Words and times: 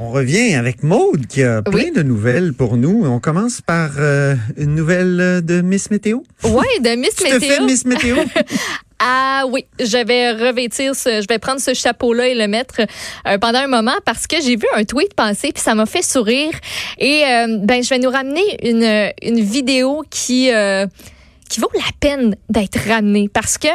On 0.00 0.10
revient 0.10 0.54
avec 0.54 0.84
Maude 0.84 1.26
qui 1.26 1.42
a 1.42 1.60
plein 1.60 1.74
Oui. 1.74 1.90
de 1.94 2.02
nouvelles 2.02 2.52
pour 2.52 2.76
nous. 2.76 3.04
On 3.04 3.18
commence 3.18 3.60
par 3.60 3.90
euh, 3.98 4.36
une 4.56 4.76
nouvelle 4.76 5.40
de 5.44 5.60
Miss 5.60 5.90
Météo. 5.90 6.20
Oui, 6.44 6.66
de 6.80 6.90
Miss 6.96 7.16
Tu 7.16 7.24
te 7.24 7.28
fais 7.30 7.38
Météo. 7.40 7.64
Miss 7.66 7.84
Météo? 7.84 8.16
Ah 9.00 9.44
oui, 9.48 9.64
je 9.78 10.04
vais 10.04 10.32
revêtir 10.32 10.92
ce, 10.96 11.22
je 11.22 11.26
vais 11.28 11.38
prendre 11.38 11.60
ce 11.60 11.72
chapeau-là 11.72 12.26
et 12.26 12.34
le 12.34 12.48
mettre 12.48 12.80
euh, 13.28 13.38
pendant 13.38 13.60
un 13.60 13.68
moment 13.68 13.94
parce 14.04 14.26
que 14.26 14.40
j'ai 14.42 14.56
vu 14.56 14.66
un 14.74 14.82
tweet 14.82 15.14
passer 15.14 15.52
puis 15.54 15.62
ça 15.62 15.76
m'a 15.76 15.86
fait 15.86 16.02
sourire 16.02 16.50
et 16.98 17.22
euh, 17.24 17.58
ben 17.60 17.80
je 17.80 17.90
vais 17.90 18.00
nous 18.00 18.10
ramener 18.10 18.42
une 18.68 19.12
une 19.22 19.38
vidéo 19.40 20.02
qui 20.10 20.50
euh, 20.52 20.84
qui 21.48 21.60
vaut 21.60 21.70
la 21.74 21.80
peine 22.00 22.36
d'être 22.48 22.78
ramenée 22.88 23.28
parce 23.28 23.58
que 23.58 23.68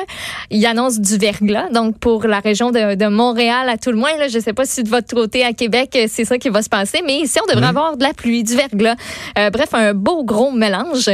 il 0.49 0.65
annonce 0.65 0.99
du 0.99 1.17
verglas 1.17 1.69
donc 1.69 1.97
pour 1.99 2.25
la 2.25 2.39
région 2.39 2.71
de, 2.71 2.95
de 2.95 3.07
Montréal 3.07 3.69
à 3.69 3.77
tout 3.77 3.91
le 3.91 3.97
moins 3.97 4.15
là 4.17 4.27
je 4.27 4.39
sais 4.39 4.53
pas 4.53 4.65
si 4.65 4.83
de 4.83 4.89
votre 4.89 5.13
côté 5.13 5.43
à 5.43 5.53
Québec 5.53 5.95
euh, 5.95 6.05
c'est 6.09 6.25
ça 6.25 6.37
qui 6.37 6.49
va 6.49 6.61
se 6.61 6.69
passer 6.69 7.01
mais 7.05 7.19
ici 7.19 7.39
on 7.43 7.51
devrait 7.51 7.67
avoir 7.67 7.97
de 7.97 8.03
la 8.03 8.13
pluie 8.13 8.43
du 8.43 8.55
verglas. 8.55 8.95
Euh, 9.37 9.49
bref 9.49 9.73
un 9.73 9.93
beau 9.93 10.23
gros 10.23 10.51
mélange 10.51 11.09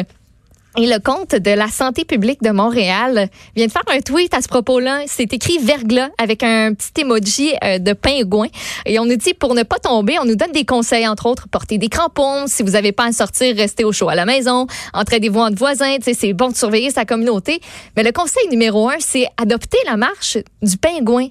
et 0.82 0.88
le 0.88 1.00
compte 1.00 1.36
de 1.36 1.52
la 1.52 1.68
santé 1.68 2.06
publique 2.06 2.42
de 2.42 2.52
Montréal 2.52 3.28
vient 3.54 3.66
de 3.66 3.72
faire 3.72 3.84
un 3.92 4.00
tweet 4.00 4.34
à 4.34 4.42
ce 4.42 4.48
propos-là. 4.48 5.02
C'est 5.08 5.34
écrit 5.34 5.58
verglas 5.58 6.08
avec 6.18 6.42
un 6.42 6.74
petit 6.74 7.02
emoji 7.02 7.52
euh, 7.66 7.80
de 7.80 7.92
pingouin. 7.92 8.48
Et 8.86 8.98
on 8.98 9.04
nous 9.04 9.18
dit 9.18 9.34
pour 9.34 9.56
ne 9.56 9.64
pas 9.64 9.80
tomber, 9.80 10.18
on 10.22 10.26
nous 10.26 10.38
donne 10.38 10.54
des 10.54 10.64
conseils, 10.64 11.06
entre 11.06 11.26
autres, 11.26 11.50
porter 11.50 11.78
des 11.78 11.90
crampons. 11.90 12.46
Si 12.48 12.64
vous 12.64 12.72
n'avez 12.72 12.94
pas 12.94 13.08
à 13.08 13.12
sortir, 13.12 13.58
restez 13.58 13.84
au 13.84 13.92
chaud 13.92 14.08
à 14.08 14.16
la 14.16 14.24
maison. 14.24 14.68
Entraidez-vous 14.94 15.42
entre 15.42 15.58
voisins. 15.58 15.98
C'est 16.02 16.32
bon 16.32 16.48
de 16.48 16.56
surveiller 16.56 16.92
sa 16.92 17.04
communauté. 17.04 17.60
Mais 17.98 18.04
le 18.04 18.14
conseil 18.14 18.48
numéro 18.50 18.88
un, 18.88 19.00
c'est 19.00 19.28
adopter 19.36 19.80
la 19.86 19.98
marche 19.98 20.38
du 20.62 20.78
pingouin. 20.78 21.28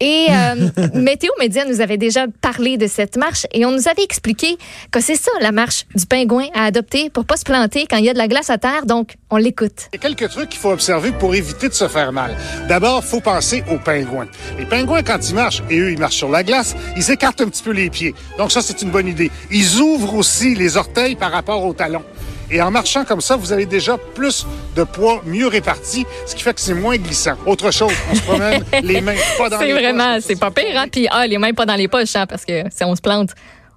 Et 0.00 0.28
euh, 0.30 0.70
Météo 0.94 1.30
Média 1.38 1.64
nous 1.66 1.80
avait 1.80 1.98
déjà 1.98 2.26
parlé 2.40 2.78
de 2.78 2.86
cette 2.86 3.16
marche 3.16 3.46
et 3.52 3.66
on 3.66 3.70
nous 3.70 3.86
avait 3.86 4.02
expliqué 4.02 4.56
que 4.90 5.00
c'est 5.00 5.14
ça 5.14 5.30
la 5.40 5.52
marche 5.52 5.84
du 5.94 6.06
pingouin 6.06 6.46
à 6.54 6.64
adopter 6.64 7.10
pour 7.10 7.26
pas 7.26 7.36
se 7.36 7.44
planter 7.44 7.86
quand 7.88 7.98
il 7.98 8.06
y 8.06 8.08
a 8.08 8.14
de 8.14 8.18
la 8.18 8.28
glace 8.28 8.48
à 8.48 8.56
terre. 8.56 8.86
Donc, 8.86 9.16
on 9.28 9.36
l'écoute. 9.36 9.88
Il 9.92 9.96
y 9.96 10.06
a 10.06 10.08
quelques 10.08 10.30
trucs 10.30 10.48
qu'il 10.48 10.60
faut 10.60 10.70
observer 10.70 11.12
pour 11.12 11.34
éviter 11.34 11.68
de 11.68 11.74
se 11.74 11.86
faire 11.86 12.12
mal. 12.12 12.34
D'abord, 12.66 13.04
faut 13.04 13.20
penser 13.20 13.62
aux 13.70 13.78
pingouins. 13.78 14.28
Les 14.58 14.64
pingouins, 14.64 15.02
quand 15.02 15.28
ils 15.28 15.34
marchent, 15.34 15.62
et 15.68 15.78
eux, 15.78 15.92
ils 15.92 15.98
marchent 15.98 16.16
sur 16.16 16.30
la 16.30 16.42
glace, 16.42 16.74
ils 16.96 17.10
écartent 17.10 17.42
un 17.42 17.48
petit 17.48 17.62
peu 17.62 17.72
les 17.72 17.90
pieds. 17.90 18.14
Donc 18.38 18.52
ça, 18.52 18.62
c'est 18.62 18.80
une 18.80 18.90
bonne 18.90 19.06
idée. 19.06 19.30
Ils 19.50 19.80
ouvrent 19.80 20.14
aussi 20.14 20.54
les 20.54 20.78
orteils 20.78 21.14
par 21.14 21.30
rapport 21.30 21.64
aux 21.64 21.74
talons. 21.74 22.04
Et 22.52 22.60
en 22.60 22.70
marchant 22.70 23.04
comme 23.04 23.20
ça, 23.20 23.36
vous 23.36 23.52
avez 23.52 23.64
déjà 23.66 23.96
plus 23.96 24.46
de 24.74 24.82
poids 24.82 25.22
mieux 25.24 25.46
réparti, 25.46 26.04
ce 26.26 26.34
qui 26.34 26.42
fait 26.42 26.52
que 26.54 26.60
c'est 26.60 26.74
moins 26.74 26.96
glissant. 26.96 27.34
Autre 27.46 27.70
chose, 27.70 27.92
on 28.10 28.14
se 28.14 28.22
promène 28.22 28.64
les 28.82 29.00
mains 29.00 29.14
pas 29.38 29.48
dans 29.48 29.60
les 29.60 29.66
C'est 29.68 29.72
vraiment, 29.72 30.14
poches. 30.14 30.24
c'est 30.26 30.38
pas 30.40 30.50
pire, 30.50 30.76
hein? 30.76 30.86
Puis, 30.90 31.06
ah, 31.10 31.26
les 31.26 31.38
mains 31.38 31.52
pas 31.52 31.66
dans 31.66 31.76
les 31.76 31.86
poches, 31.88 32.16
hein, 32.16 32.26
parce 32.26 32.44
que 32.44 32.64
si 32.74 32.82
on 32.84 32.96
se 32.96 33.00
plante, 33.00 33.30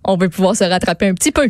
on 0.04 0.18
veut 0.18 0.30
pouvoir 0.30 0.56
se 0.56 0.64
rattraper 0.64 1.08
un 1.08 1.14
petit 1.14 1.32
peu. 1.32 1.50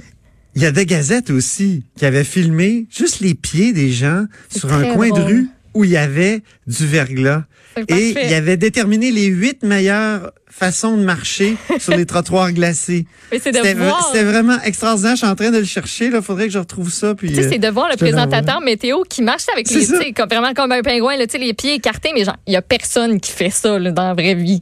Il 0.55 0.61
y 0.61 0.65
a 0.65 0.71
des 0.71 0.85
gazettes 0.85 1.29
aussi 1.29 1.83
qui 1.97 2.05
avaient 2.05 2.23
filmé 2.25 2.85
juste 2.91 3.21
les 3.21 3.33
pieds 3.33 3.73
des 3.73 3.89
gens 3.91 4.25
sur 4.55 4.71
un 4.73 4.93
coin 4.93 5.09
de 5.09 5.21
rue 5.21 5.47
où 5.73 5.83
il 5.85 5.91
y 5.91 5.97
avait 5.97 6.43
du 6.67 6.85
verglas. 6.85 7.43
Et 7.87 8.09
il 8.09 8.31
y 8.31 8.33
avait 8.33 8.57
déterminé 8.57 9.11
les 9.11 9.25
huit 9.25 9.63
meilleures 9.63 10.31
façons 10.47 10.97
de 10.97 11.03
marcher 11.03 11.55
sur 11.79 11.95
les 11.95 12.05
trottoirs 12.05 12.51
glacés. 12.51 13.05
C'était 13.31 13.73
voir. 13.73 14.11
vraiment 14.13 14.61
extraordinaire. 14.63 15.13
Je 15.13 15.17
suis 15.17 15.27
en 15.27 15.35
train 15.35 15.51
de 15.51 15.57
le 15.57 15.65
chercher. 15.65 16.05
Il 16.13 16.21
faudrait 16.21 16.47
que 16.47 16.53
je 16.53 16.59
retrouve 16.59 16.91
ça. 16.91 17.15
Puis, 17.15 17.29
Tu 17.29 17.35
sais, 17.35 17.49
c'est 17.49 17.57
de 17.57 17.67
voir 17.67 17.89
le 17.89 17.97
présentateur 17.97 18.61
météo 18.61 19.01
qui 19.09 19.21
marche 19.21 19.45
avec 19.51 19.69
les, 19.69 20.13
comme, 20.13 20.29
vraiment 20.29 20.53
comme 20.53 20.71
un 20.71 20.81
pingouin, 20.81 21.17
là, 21.17 21.25
les 21.33 21.53
pieds 21.53 21.75
écartés, 21.75 22.11
mais 22.13 22.23
genre, 22.23 22.37
il 22.47 22.53
y 22.53 22.57
a 22.57 22.61
personne 22.61 23.19
qui 23.19 23.31
fait 23.31 23.49
ça, 23.49 23.79
là, 23.79 23.91
dans 23.91 24.07
la 24.07 24.13
vraie 24.13 24.35
vie. 24.35 24.61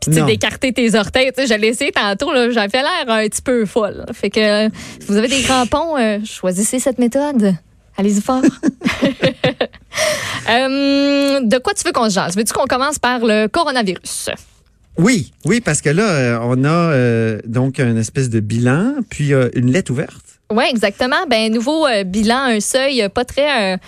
Puis, 0.00 0.22
d'écarter 0.22 0.72
tes 0.72 0.94
orteils, 0.94 1.32
tu 1.32 1.46
sais, 1.46 1.54
je 1.54 1.58
l'ai 1.58 1.68
essayé 1.68 1.90
tantôt, 1.90 2.30
j'avais 2.50 2.82
l'air 2.82 3.08
un 3.08 3.26
petit 3.26 3.42
peu 3.42 3.64
folle. 3.64 4.04
Fait 4.12 4.30
que, 4.30 4.66
euh, 4.66 4.68
si 5.00 5.06
vous 5.06 5.16
avez 5.16 5.28
des 5.28 5.42
crampons, 5.42 5.96
euh, 5.96 6.18
choisissez 6.24 6.78
cette 6.78 6.98
méthode. 6.98 7.54
Allez-y 7.96 8.20
fort. 8.20 8.42
Euh, 10.46 11.40
de 11.40 11.56
quoi 11.56 11.72
tu 11.72 11.84
veux 11.84 11.92
qu'on 11.92 12.10
se 12.10 12.14
jase? 12.14 12.36
Veux-tu 12.36 12.52
qu'on 12.52 12.66
commence 12.66 12.98
par 12.98 13.20
le 13.20 13.46
coronavirus? 13.48 14.28
Oui, 14.96 15.32
oui, 15.44 15.60
parce 15.60 15.80
que 15.80 15.90
là, 15.90 16.02
euh, 16.02 16.38
on 16.42 16.64
a 16.64 16.68
euh, 16.68 17.40
donc 17.46 17.78
une 17.78 17.96
espèce 17.98 18.30
de 18.30 18.40
bilan, 18.40 18.94
puis 19.08 19.32
euh, 19.32 19.48
une 19.54 19.72
lettre 19.72 19.90
ouverte. 19.90 20.24
Oui, 20.52 20.64
exactement. 20.68 21.16
Ben 21.28 21.52
nouveau 21.52 21.86
euh, 21.86 22.04
bilan, 22.04 22.42
un 22.44 22.60
seuil 22.60 23.08
pas 23.08 23.24
très 23.24 23.80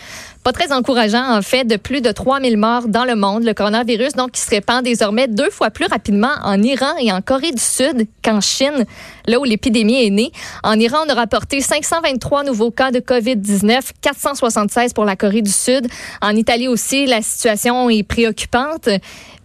pas 0.47 0.53
très 0.53 0.71
encourageant 0.73 1.37
en 1.37 1.43
fait 1.43 1.65
de 1.65 1.75
plus 1.75 2.01
de 2.01 2.13
3000 2.13 2.57
morts 2.57 2.87
dans 2.87 3.05
le 3.05 3.17
monde, 3.17 3.43
le 3.43 3.53
coronavirus 3.53 4.13
donc 4.13 4.31
qui 4.31 4.41
se 4.41 4.49
répand 4.49 4.81
désormais 4.85 5.27
deux 5.27 5.51
fois 5.51 5.71
plus 5.71 5.87
rapidement 5.87 6.35
en 6.45 6.63
Iran 6.63 6.93
et 7.01 7.11
en 7.11 7.21
Corée 7.21 7.51
du 7.51 7.61
Sud 7.61 8.07
qu'en 8.23 8.41
Chine, 8.41 8.85
là 9.27 9.41
où 9.41 9.45
l'épidémie 9.45 10.07
est 10.07 10.11
née. 10.11 10.31
En 10.63 10.79
Iran, 10.79 10.99
on 11.05 11.09
a 11.09 11.15
rapporté 11.15 11.61
523 11.61 12.45
nouveaux 12.45 12.71
cas 12.71 12.93
de 12.93 13.01
COVID-19, 13.01 13.91
476 14.01 14.93
pour 14.93 15.05
la 15.05 15.17
Corée 15.17 15.43
du 15.43 15.51
Sud. 15.51 15.89
En 16.23 16.37
Italie 16.37 16.69
aussi, 16.69 17.07
la 17.07 17.23
situation 17.23 17.91
est 17.91 18.05
préoccupante. 18.05 18.89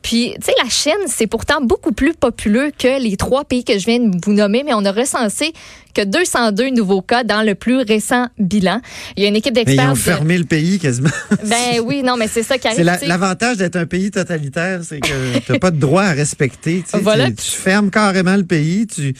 Puis, 0.01 0.33
tu 0.39 0.45
sais, 0.47 0.53
la 0.63 0.69
Chine, 0.69 1.05
c'est 1.07 1.27
pourtant 1.27 1.61
beaucoup 1.61 1.91
plus 1.91 2.13
populeux 2.13 2.71
que 2.77 3.01
les 3.01 3.17
trois 3.17 3.43
pays 3.45 3.63
que 3.63 3.77
je 3.77 3.85
viens 3.85 3.99
de 3.99 4.17
vous 4.25 4.33
nommer, 4.33 4.63
mais 4.65 4.73
on 4.73 4.83
a 4.85 4.91
recensé 4.91 5.53
que 5.93 6.03
202 6.05 6.69
nouveaux 6.69 7.01
cas 7.01 7.25
dans 7.25 7.41
le 7.45 7.53
plus 7.53 7.79
récent 7.81 8.27
bilan. 8.39 8.79
Il 9.17 9.23
y 9.23 9.25
a 9.25 9.29
une 9.29 9.35
équipe 9.35 9.53
Mais 9.53 9.63
ils 9.63 9.65
d'experts. 9.65 9.89
ont 9.89 9.93
de- 9.93 9.97
fermé 9.97 10.37
le 10.37 10.45
pays 10.45 10.79
quasiment. 10.79 11.09
Ben 11.43 11.81
oui, 11.83 12.01
non, 12.01 12.15
mais 12.15 12.29
c'est 12.29 12.43
ça 12.43 12.57
qui 12.57 12.67
arrive. 12.67 12.77
C'est 12.77 12.83
la- 12.85 12.97
l'avantage 13.05 13.57
d'être 13.57 13.75
un 13.75 13.85
pays 13.85 14.09
totalitaire, 14.09 14.79
c'est 14.83 15.01
que 15.01 15.39
tu 15.45 15.51
n'as 15.51 15.59
pas 15.59 15.71
de 15.71 15.77
droit 15.79 16.03
à 16.03 16.13
respecter. 16.13 16.83
Voilà. 16.93 17.27
Tu, 17.27 17.35
tu 17.35 17.51
fermes 17.51 17.91
carrément 17.91 18.37
le 18.37 18.45
pays, 18.45 18.87
tu, 18.87 19.13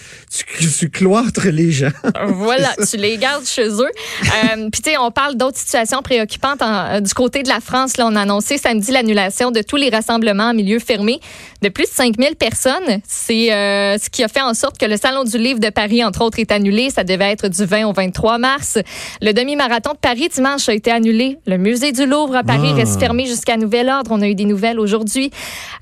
tu, 0.60 0.68
tu 0.72 0.90
cloîtres 0.90 1.48
les 1.48 1.72
gens. 1.72 1.90
Voilà, 2.28 2.74
tu 2.90 2.96
les 2.98 3.18
gardes 3.18 3.46
chez 3.46 3.68
eux. 3.68 3.82
Euh, 3.92 4.70
Puis, 4.72 4.82
tu 4.82 4.92
sais, 4.92 4.98
on 4.98 5.12
parle 5.12 5.36
d'autres 5.36 5.58
situations 5.58 6.02
préoccupantes. 6.02 6.62
en- 6.62 7.02
du 7.02 7.14
côté 7.14 7.44
de 7.44 7.50
la 7.50 7.60
France, 7.60 7.98
là, 7.98 8.08
on 8.08 8.16
a 8.16 8.22
annoncé 8.22 8.58
samedi 8.58 8.92
l'annulation 8.92 9.52
de 9.52 9.62
tous 9.62 9.76
les 9.76 9.90
rassemblements 9.90 10.46
en 10.52 10.54
milieu 10.54 10.71
fermé 10.80 11.20
de 11.62 11.70
plus 11.70 11.84
de 11.86 11.90
5000 11.90 12.36
personnes. 12.36 13.02
C'est 13.08 13.52
euh, 13.54 13.98
ce 13.98 14.10
qui 14.10 14.24
a 14.24 14.28
fait 14.28 14.42
en 14.42 14.54
sorte 14.54 14.78
que 14.78 14.86
le 14.86 14.98
Salon 14.98 15.24
du 15.24 15.38
Livre 15.38 15.60
de 15.60 15.70
Paris, 15.70 16.04
entre 16.04 16.22
autres, 16.22 16.40
est 16.40 16.52
annulé. 16.52 16.90
Ça 16.90 17.04
devait 17.04 17.32
être 17.32 17.48
du 17.50 17.66
20 17.66 17.86
au 17.88 17.94
23 17.94 18.38
mars. 18.38 18.78
Le 19.22 19.32
demi-marathon 19.34 19.92
de 19.94 19.98
Paris 19.98 20.30
dimanche 20.34 20.68
a 20.70 20.74
été 20.74 20.92
annulé. 20.92 21.38
Le 21.46 21.58
musée 21.58 21.92
du 21.92 22.06
Louvre 22.06 22.36
à 22.36 22.44
Paris 22.44 22.70
Ah. 22.72 22.76
reste 22.76 23.00
fermé 23.00 23.26
jusqu'à 23.26 23.58
nouvel 23.58 23.90
ordre. 23.90 24.12
On 24.14 24.22
a 24.22 24.28
eu 24.28 24.36
des 24.36 24.46
nouvelles 24.46 24.80
aujourd'hui. 24.80 25.32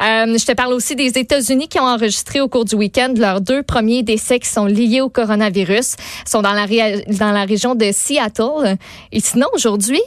Euh, 0.03 0.37
je 0.37 0.45
te 0.45 0.51
parle 0.53 0.73
aussi 0.73 0.95
des 0.95 1.17
États-Unis 1.17 1.67
qui 1.67 1.79
ont 1.79 1.83
enregistré 1.87 2.41
au 2.41 2.47
cours 2.47 2.65
du 2.65 2.75
week-end 2.75 3.13
leurs 3.15 3.41
deux 3.41 3.63
premiers 3.63 4.03
décès 4.03 4.39
qui 4.39 4.49
sont 4.49 4.65
liés 4.65 5.01
au 5.01 5.09
coronavirus. 5.09 5.95
Ils 6.25 6.29
sont 6.29 6.41
dans 6.41 6.53
la, 6.53 6.65
ré- 6.65 7.03
dans 7.07 7.31
la 7.31 7.45
région 7.45 7.75
de 7.75 7.91
Seattle. 7.91 8.77
Et 9.11 9.19
sinon, 9.19 9.47
aujourd'hui, 9.53 10.01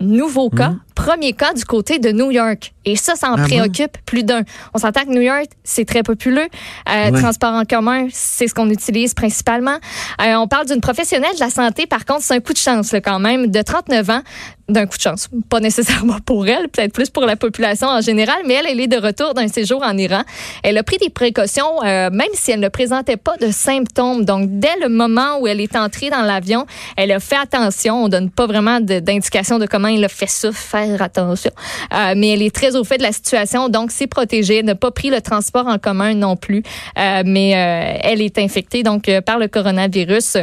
nouveau 0.00 0.50
cas, 0.50 0.74
premier 0.96 1.32
cas 1.34 1.52
du 1.52 1.64
côté 1.64 2.00
de 2.00 2.10
New 2.10 2.32
York. 2.32 2.72
Et 2.84 2.96
ça, 2.96 3.14
ça 3.14 3.30
en. 3.30 3.34
Ah 3.34 3.36
bon? 3.36 3.44
préoccupe 3.44 3.98
plus 4.06 4.24
d'un. 4.24 4.42
On 4.74 4.78
s'entend 4.78 5.04
que 5.04 5.10
New 5.10 5.20
York, 5.20 5.46
c'est 5.62 5.84
très 5.84 6.02
populeux. 6.02 6.48
Euh, 6.88 7.10
Ouais. 7.12 7.20
Transport 7.20 7.52
en 7.52 7.64
commun, 7.64 8.08
c'est 8.10 8.48
ce 8.48 8.54
qu'on 8.54 8.68
utilise 8.70 9.14
principalement. 9.14 9.76
Euh, 10.22 10.34
on 10.36 10.48
parle 10.48 10.66
d'une 10.66 10.80
professionnelle 10.80 11.34
de 11.34 11.40
la 11.40 11.50
santé, 11.50 11.86
par 11.86 12.04
contre, 12.04 12.22
c'est 12.22 12.34
un 12.34 12.40
coup 12.40 12.52
de 12.52 12.58
chance 12.58 12.90
là, 12.92 13.00
quand 13.00 13.18
même, 13.20 13.46
de 13.48 13.62
39 13.62 14.10
ans, 14.10 14.22
d'un 14.68 14.86
coup 14.86 14.96
de 14.96 15.02
chance. 15.02 15.28
Pas 15.48 15.60
nécessairement 15.60 16.18
pour 16.24 16.48
elle, 16.48 16.68
peut-être 16.68 16.92
plus 16.92 17.10
pour 17.10 17.24
la 17.26 17.36
population 17.36 17.86
en 17.88 18.00
général, 18.00 18.36
mais 18.46 18.54
elle, 18.54 18.66
elle 18.68 18.80
est 18.80 18.86
de 18.88 18.96
retour 18.96 19.34
d'un 19.34 19.46
séjour 19.48 19.82
en 19.84 19.96
Iran. 19.96 20.22
Elle 20.62 20.78
a 20.78 20.82
pris 20.82 20.96
des 20.98 21.10
précautions, 21.10 21.82
euh, 21.84 22.10
même 22.10 22.28
si 22.34 22.50
elle 22.50 22.60
ne 22.60 22.68
présentait 22.68 23.16
pas 23.16 23.36
de 23.36 23.50
symptômes. 23.50 24.24
Donc, 24.24 24.58
dès 24.58 24.76
le 24.80 24.88
moment 24.88 25.38
où 25.40 25.46
elle 25.46 25.60
est 25.60 25.76
entrée 25.76 26.10
dans 26.10 26.22
l'avion, 26.22 26.66
elle 26.96 27.12
a 27.12 27.20
fait 27.20 27.36
attention. 27.36 28.04
On 28.04 28.08
donne 28.08 28.30
pas 28.30 28.46
vraiment 28.46 28.80
d'indication 28.80 29.58
de, 29.58 29.66
comment 29.66 29.88
elle 29.88 30.04
a 30.04 30.08
fait 30.08 30.28
ça, 30.28 30.50
faire 30.86 31.02
attention. 31.02 31.50
Euh, 31.92 32.14
mais 32.16 32.30
elle 32.30 32.42
est 32.42 32.54
très 32.54 32.76
au 32.76 32.84
fait 32.84 32.98
de 32.98 33.02
la 33.02 33.12
situation, 33.12 33.68
donc 33.68 33.90
c'est 33.90 34.06
protégé. 34.06 34.56
Elle 34.56 34.66
n'a 34.66 34.74
pas 34.74 34.90
pris 34.90 35.10
le 35.10 35.20
transport 35.20 35.66
en 35.66 35.78
commun 35.78 36.14
non 36.14 36.36
plus, 36.36 36.62
Euh, 36.98 37.22
mais 37.24 37.54
euh, 37.54 37.98
elle 38.02 38.22
est 38.22 38.38
infectée 38.38 38.82
donc 38.82 39.10
par 39.24 39.38
le 39.38 39.48
coronavirus 39.48 40.38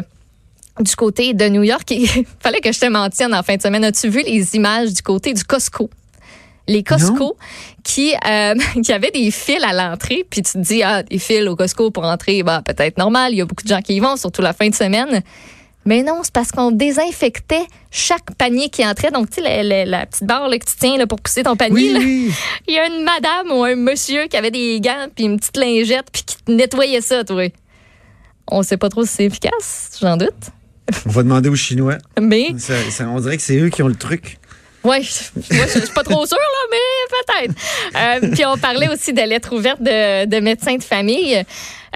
du 0.80 0.96
côté 0.96 1.34
de 1.34 1.48
New 1.50 1.64
York. 1.64 1.90
Il 1.92 2.08
fallait 2.40 2.62
que 2.62 2.72
je 2.72 2.80
te 2.80 2.86
mentionne 2.86 3.34
en 3.34 3.44
fin 3.44 3.56
de 3.56 3.62
semaine. 3.62 3.84
As-tu 3.84 4.10
vu 4.10 4.22
les 4.26 4.56
images 4.56 4.94
du 4.94 5.02
côté 5.02 5.34
du 5.34 5.44
Costco? 5.44 5.90
les 6.68 6.84
Costco 6.84 7.38
qui 7.84 8.14
euh, 8.26 8.56
qui 8.84 8.94
avaient 8.94 9.12
des 9.12 9.32
fils 9.32 9.64
à 9.64 9.74
l'entrée 9.74 10.26
puis 10.30 10.42
tu 10.42 10.54
te 10.54 10.58
dis 10.60 10.82
ah 10.84 11.04
des 11.04 11.20
fils 11.20 11.48
au 11.48 11.56
Costco 11.56 11.92
pour 11.92 12.06
entrer 12.06 12.42
bah 12.44 12.62
peut-être 12.66 12.98
normal 12.98 13.34
il 13.34 13.38
y 13.38 13.42
a 13.42 13.46
beaucoup 13.46 13.64
de 13.64 13.68
gens 13.68 13.82
qui 13.82 13.96
y 13.96 14.00
vont 14.00 14.16
surtout 14.16 14.42
la 14.42 14.54
fin 14.54 14.70
de 14.70 14.76
semaine 14.76 15.22
mais 15.86 16.04
non 16.04 16.22
c'est 16.24 16.34
parce 16.34 16.52
qu'on 16.52 16.72
désinfectait 16.72 17.66
chaque 17.92 18.34
panier 18.38 18.70
qui 18.70 18.86
entrait 18.86 19.12
donc 19.12 19.30
tu 19.30 19.42
sais 19.42 19.64
la, 19.64 19.86
la, 19.86 20.06
petite 20.06 20.24
barre 20.26 20.48
là, 20.48 20.58
que 20.58 20.66
tu 20.66 20.74
tiens 20.80 20.98
là, 20.98 21.08
pour 21.08 21.20
pousser 21.20 21.44
ton 21.44 21.56
panier 21.56 21.74
Oui, 21.76 21.94
là. 21.94 22.00
oui. 22.00 22.32
il 22.68 22.74
y 22.74 22.80
a 22.80 22.88
une 22.88 23.04
madame 23.04 23.52
ou 23.52 23.64
un 23.64 23.76
monsieur 23.76 24.28
qui 24.28 24.38
avait 24.38 24.52
des 24.52 24.80
gants 24.82 25.08
puis 25.16 25.26
une 25.26 25.40
petite 25.40 25.58
lingette 25.58 26.06
puis 26.12 26.24
qui 26.24 26.36
nettoyait 26.52 27.02
ça 27.02 27.24
toi 27.24 27.50
on 28.48 28.62
sait 28.64 28.78
pas 28.78 28.90
trop 28.90 29.06
si 29.06 29.12
c'est 29.14 29.26
efficace 29.26 29.98
j'en 30.02 30.18
doute 30.18 30.34
On 31.06 31.10
va 31.12 31.24
demander 31.24 31.50
aux 31.50 31.56
Chinois. 31.56 31.98
mais 32.20 32.50
Ça- 32.58 32.74
ça- 32.92 33.08
on 33.08 33.20
dirait 33.20 33.38
que 33.38 33.44
c'est 33.44 33.58
eux 33.58 33.70
qui 33.70 33.82
ont 33.84 33.88
le 33.88 33.96
truc. 33.96 34.38
Oui, 34.84 34.90
moi, 34.90 35.00
je 35.00 35.06
je 35.56 35.80
suis 35.80 35.94
pas 35.96 36.04
trop 36.04 36.26
sûre, 36.26 36.38
là, 36.38 36.68
mais 36.72 37.48
peut-être. 37.48 37.56
Euh, 38.26 38.32
puis 38.36 38.46
on 38.46 38.58
parlait 38.58 38.90
aussi 38.90 39.14
de 39.14 39.22
lettres 39.22 39.56
ouvertes 39.56 39.82
de, 39.82 40.26
de 40.26 40.40
médecins 40.42 40.76
de 40.76 40.84
famille. 40.84 41.42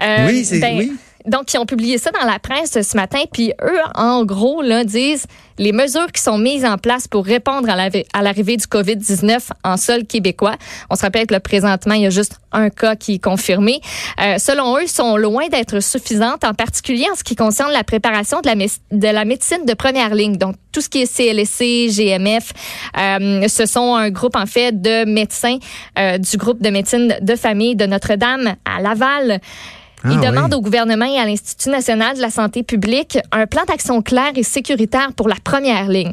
Euh, 0.00 0.26
oui, 0.26 0.42
c'est 0.42 0.58
ben, 0.58 0.78
oui. 0.78 0.92
Donc, 1.28 1.52
ils 1.52 1.58
ont 1.58 1.66
publié 1.66 1.98
ça 1.98 2.10
dans 2.10 2.26
la 2.26 2.38
presse 2.38 2.78
ce 2.80 2.96
matin. 2.96 3.20
Puis 3.32 3.52
eux, 3.62 3.78
en 3.94 4.24
gros, 4.24 4.62
là, 4.62 4.84
disent 4.84 5.26
les 5.58 5.72
mesures 5.72 6.10
qui 6.12 6.22
sont 6.22 6.38
mises 6.38 6.64
en 6.64 6.78
place 6.78 7.08
pour 7.08 7.24
répondre 7.24 7.68
à 7.68 7.74
la- 7.76 7.90
à 8.12 8.22
l'arrivée 8.22 8.56
du 8.56 8.66
COVID-19 8.66 9.50
en 9.64 9.76
sol 9.76 10.04
québécois. 10.04 10.54
On 10.88 10.94
se 10.94 11.02
rappelle 11.02 11.26
que 11.26 11.34
là, 11.34 11.40
présentement, 11.40 11.94
il 11.94 12.02
y 12.02 12.06
a 12.06 12.10
juste 12.10 12.36
un 12.52 12.70
cas 12.70 12.94
qui 12.96 13.14
est 13.14 13.18
confirmé. 13.22 13.80
Euh, 14.22 14.38
selon 14.38 14.78
eux, 14.78 14.86
sont 14.86 15.16
loin 15.16 15.48
d'être 15.48 15.80
suffisantes, 15.82 16.44
en 16.44 16.54
particulier 16.54 17.06
en 17.12 17.16
ce 17.16 17.24
qui 17.24 17.34
concerne 17.36 17.72
la 17.72 17.82
préparation 17.84 18.40
de 18.40 18.46
la, 18.46 18.54
mé- 18.54 18.78
de 18.92 19.08
la 19.08 19.24
médecine 19.24 19.64
de 19.66 19.74
première 19.74 20.14
ligne. 20.14 20.36
Donc, 20.36 20.54
tout 20.72 20.80
ce 20.80 20.88
qui 20.88 21.02
est 21.02 21.06
CLSC, 21.12 21.88
GMF, 21.90 22.52
euh, 22.96 23.48
ce 23.48 23.66
sont 23.66 23.94
un 23.96 24.10
groupe, 24.10 24.36
en 24.36 24.46
fait, 24.46 24.80
de 24.80 25.04
médecins 25.04 25.58
euh, 25.98 26.18
du 26.18 26.36
groupe 26.36 26.62
de 26.62 26.70
médecine 26.70 27.16
de 27.20 27.34
famille 27.36 27.74
de 27.74 27.84
Notre-Dame 27.86 28.54
à 28.64 28.80
Laval. 28.80 29.40
Ah, 30.04 30.08
Il 30.12 30.18
oui. 30.18 30.26
demande 30.26 30.54
au 30.54 30.60
gouvernement 30.60 31.06
et 31.06 31.18
à 31.18 31.24
l'Institut 31.24 31.70
national 31.70 32.16
de 32.16 32.20
la 32.22 32.30
santé 32.30 32.62
publique 32.62 33.18
un 33.32 33.46
plan 33.46 33.64
d'action 33.66 34.00
clair 34.02 34.30
et 34.36 34.42
sécuritaire 34.42 35.12
pour 35.16 35.28
la 35.28 35.36
première 35.42 35.88
ligne. 35.88 36.12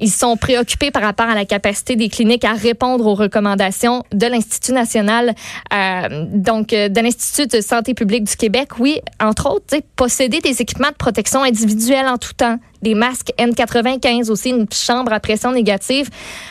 Ils 0.00 0.10
sont 0.10 0.36
préoccupés 0.36 0.90
par 0.90 1.02
rapport 1.02 1.28
à 1.28 1.34
la 1.34 1.44
capacité 1.44 1.94
des 1.94 2.08
cliniques 2.08 2.44
à 2.44 2.54
répondre 2.54 3.06
aux 3.06 3.14
recommandations 3.14 4.02
de 4.12 4.26
l'Institut 4.26 4.72
national, 4.72 5.34
euh, 5.72 6.24
donc 6.32 6.72
euh, 6.72 6.88
de 6.88 7.00
l'Institut 7.00 7.46
de 7.46 7.60
santé 7.60 7.94
publique 7.94 8.24
du 8.24 8.36
Québec. 8.36 8.78
Oui, 8.78 9.00
entre 9.20 9.50
autres, 9.50 9.76
posséder 9.96 10.40
des 10.40 10.62
équipements 10.62 10.88
de 10.88 10.94
protection 10.94 11.42
individuelle 11.42 12.06
en 12.06 12.18
tout 12.18 12.32
temps, 12.32 12.58
des 12.82 12.94
masques 12.94 13.32
N95 13.38 14.30
aussi, 14.30 14.50
une 14.50 14.66
chambre 14.72 15.12
à 15.12 15.20
pression 15.20 15.52
négative. 15.52 16.08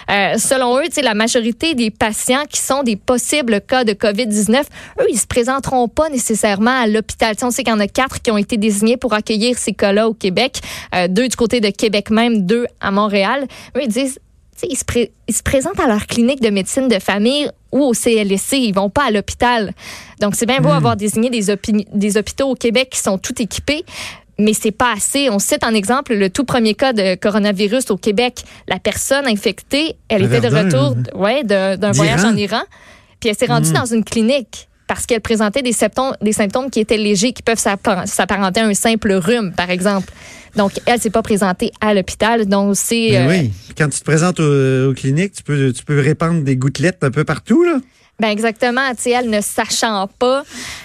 Euh, 0.10 0.38
selon 0.38 0.78
eux, 0.78 0.84
la 1.02 1.14
majorité 1.14 1.74
des 1.74 1.92
patients 1.92 2.44
qui 2.50 2.60
sont 2.60 2.84
des 2.84 2.96
possibles 2.96 3.62
cas 3.62 3.84
de 3.84 3.94
COVID-19, 3.94 4.62
eux, 5.02 5.06
ils 5.10 5.18
se 5.18 5.28
présenteront 5.28 5.88
pas 5.88 6.10
nécessairement 6.10 6.82
à 6.82 6.88
l'hôpital. 6.88 7.36
On 7.42 7.52
sait 7.52 7.64
qu'il 7.64 7.74
y 7.74 7.76
en 7.76 7.80
a 7.80 7.88
quatre 7.88 8.22
qui 8.22 8.32
ont 8.32 8.38
été 8.38 8.58
désignés 8.58 8.98
pour 8.98 9.14
accueillir 9.14 9.58
ces 9.58 9.74
cas-là 9.74 10.08
au 10.08 10.14
Québec, 10.14 10.60
euh, 10.94 11.08
deux 11.08 11.28
du 11.28 11.36
côté 11.36 11.62
de 11.62 11.70
Québec 11.70 12.10
même, 12.10 12.46
deux 12.46 12.66
à 12.82 12.92
Montréal. 12.92 13.39
Eux, 13.76 13.82
ils 13.84 13.88
disent, 13.88 14.20
se, 14.56 14.84
pré- 14.86 15.12
ils 15.28 15.36
se 15.36 15.44
présentent 15.44 15.80
à 15.80 15.88
leur 15.88 16.06
clinique 16.08 16.42
de 16.42 16.50
médecine 16.50 16.88
de 16.88 17.00
famille 17.00 17.50
ou 17.72 17.84
au 17.84 17.94
CLSC. 17.94 18.54
Ils 18.58 18.74
vont 18.74 18.90
pas 18.90 19.06
à 19.06 19.12
l'hôpital. 19.12 19.74
Donc, 20.22 20.36
c'est 20.36 20.46
bien 20.46 20.60
beau 20.60 20.70
avoir 20.70 20.96
désigné 20.96 21.30
des, 21.30 21.50
hôpi- 21.50 21.86
des 21.94 22.18
hôpitaux 22.18 22.50
au 22.50 22.56
Québec 22.56 22.90
qui 22.92 23.00
sont 23.00 23.18
tout 23.18 23.42
équipés, 23.42 23.84
mais 24.38 24.54
c'est 24.54 24.72
pas 24.72 24.94
assez. 24.94 25.30
On 25.30 25.40
cite 25.40 25.64
en 25.66 25.74
exemple 25.74 26.14
le 26.16 26.30
tout 26.30 26.46
premier 26.46 26.74
cas 26.74 26.94
de 26.94 27.16
coronavirus 27.16 27.92
au 27.92 27.98
Québec. 27.98 28.44
La 28.68 28.80
personne 28.80 29.28
infectée, 29.28 29.96
elle 30.08 30.24
était 30.26 30.42
de 30.50 30.56
retour 30.66 30.96
ouais, 31.22 31.44
d'un 31.44 31.92
voyage 31.92 32.24
en 32.26 32.36
Iran, 32.38 32.62
puis 33.20 33.30
elle 33.30 33.36
s'est 33.38 33.48
rendue 33.48 33.72
dans 33.74 33.86
une 33.86 34.04
clinique 34.06 34.69
parce 34.90 35.06
qu'elle 35.06 35.22
présentait 35.22 35.62
des 35.62 35.72
symptômes, 35.72 36.14
des 36.22 36.34
symptômes 36.34 36.70
qui 36.70 36.82
étaient 36.82 36.98
légers, 36.98 37.32
qui 37.32 37.44
peuvent 37.44 37.60
s'appar- 37.60 38.06
s'apparenter 38.08 38.60
à 38.60 38.66
un 38.66 38.74
simple 38.74 39.14
rhume, 39.14 39.54
par 39.56 39.70
exemple. 39.70 40.12
Donc, 40.56 40.72
elle 40.88 41.00
s'est 41.00 41.12
pas 41.12 41.22
présentée 41.22 41.72
à 41.80 41.94
l'hôpital. 41.94 42.46
Donc, 42.48 42.76
c'est... 42.76 43.16
Euh, 43.16 43.30
oui. 43.30 43.52
Quand 43.78 43.88
tu 43.88 44.00
te 44.00 44.04
présentes 44.04 44.40
au- 44.40 44.90
aux 44.90 44.94
cliniques, 44.94 45.34
tu 45.34 45.44
peux, 45.44 45.72
tu 45.72 45.86
peux 45.86 46.00
répandre 46.02 46.42
des 46.42 46.58
gouttelettes 46.58 47.04
un 47.04 47.12
peu 47.12 47.24
partout, 47.24 47.64
là. 47.64 47.80
Ben 48.20 48.28
exactement, 48.28 48.82
tu 49.02 49.12
elle 49.12 49.30
ne 49.30 49.40
sachant 49.40 50.10
pas, 50.20 50.44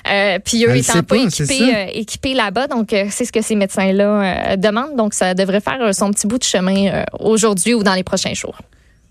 euh, 0.09 0.39
puis 0.45 0.65
eux 0.67 0.71
Elle 0.71 0.77
étant 0.77 0.93
pas, 1.03 1.03
pas, 1.03 1.17
équipés, 1.17 1.75
euh, 1.75 1.87
équipés 1.93 2.33
là-bas, 2.35 2.69
donc 2.69 2.93
euh, 2.93 3.07
c'est 3.11 3.25
ce 3.25 3.33
que 3.33 3.43
ces 3.43 3.57
médecins-là 3.57 4.57
demandent. 4.57 4.95
Donc 4.95 5.15
ça 5.15 5.35
devrait 5.35 5.61
faire 5.61 5.93
son 5.93 6.13
petit 6.13 6.29
bout 6.29 6.39
de 6.39 6.45
chemin 6.45 7.03
aujourd'hui 7.19 7.75
ou 7.75 7.83
dans 7.83 7.95
les 7.95 8.05
prochains 8.05 8.35
jours. 8.35 8.57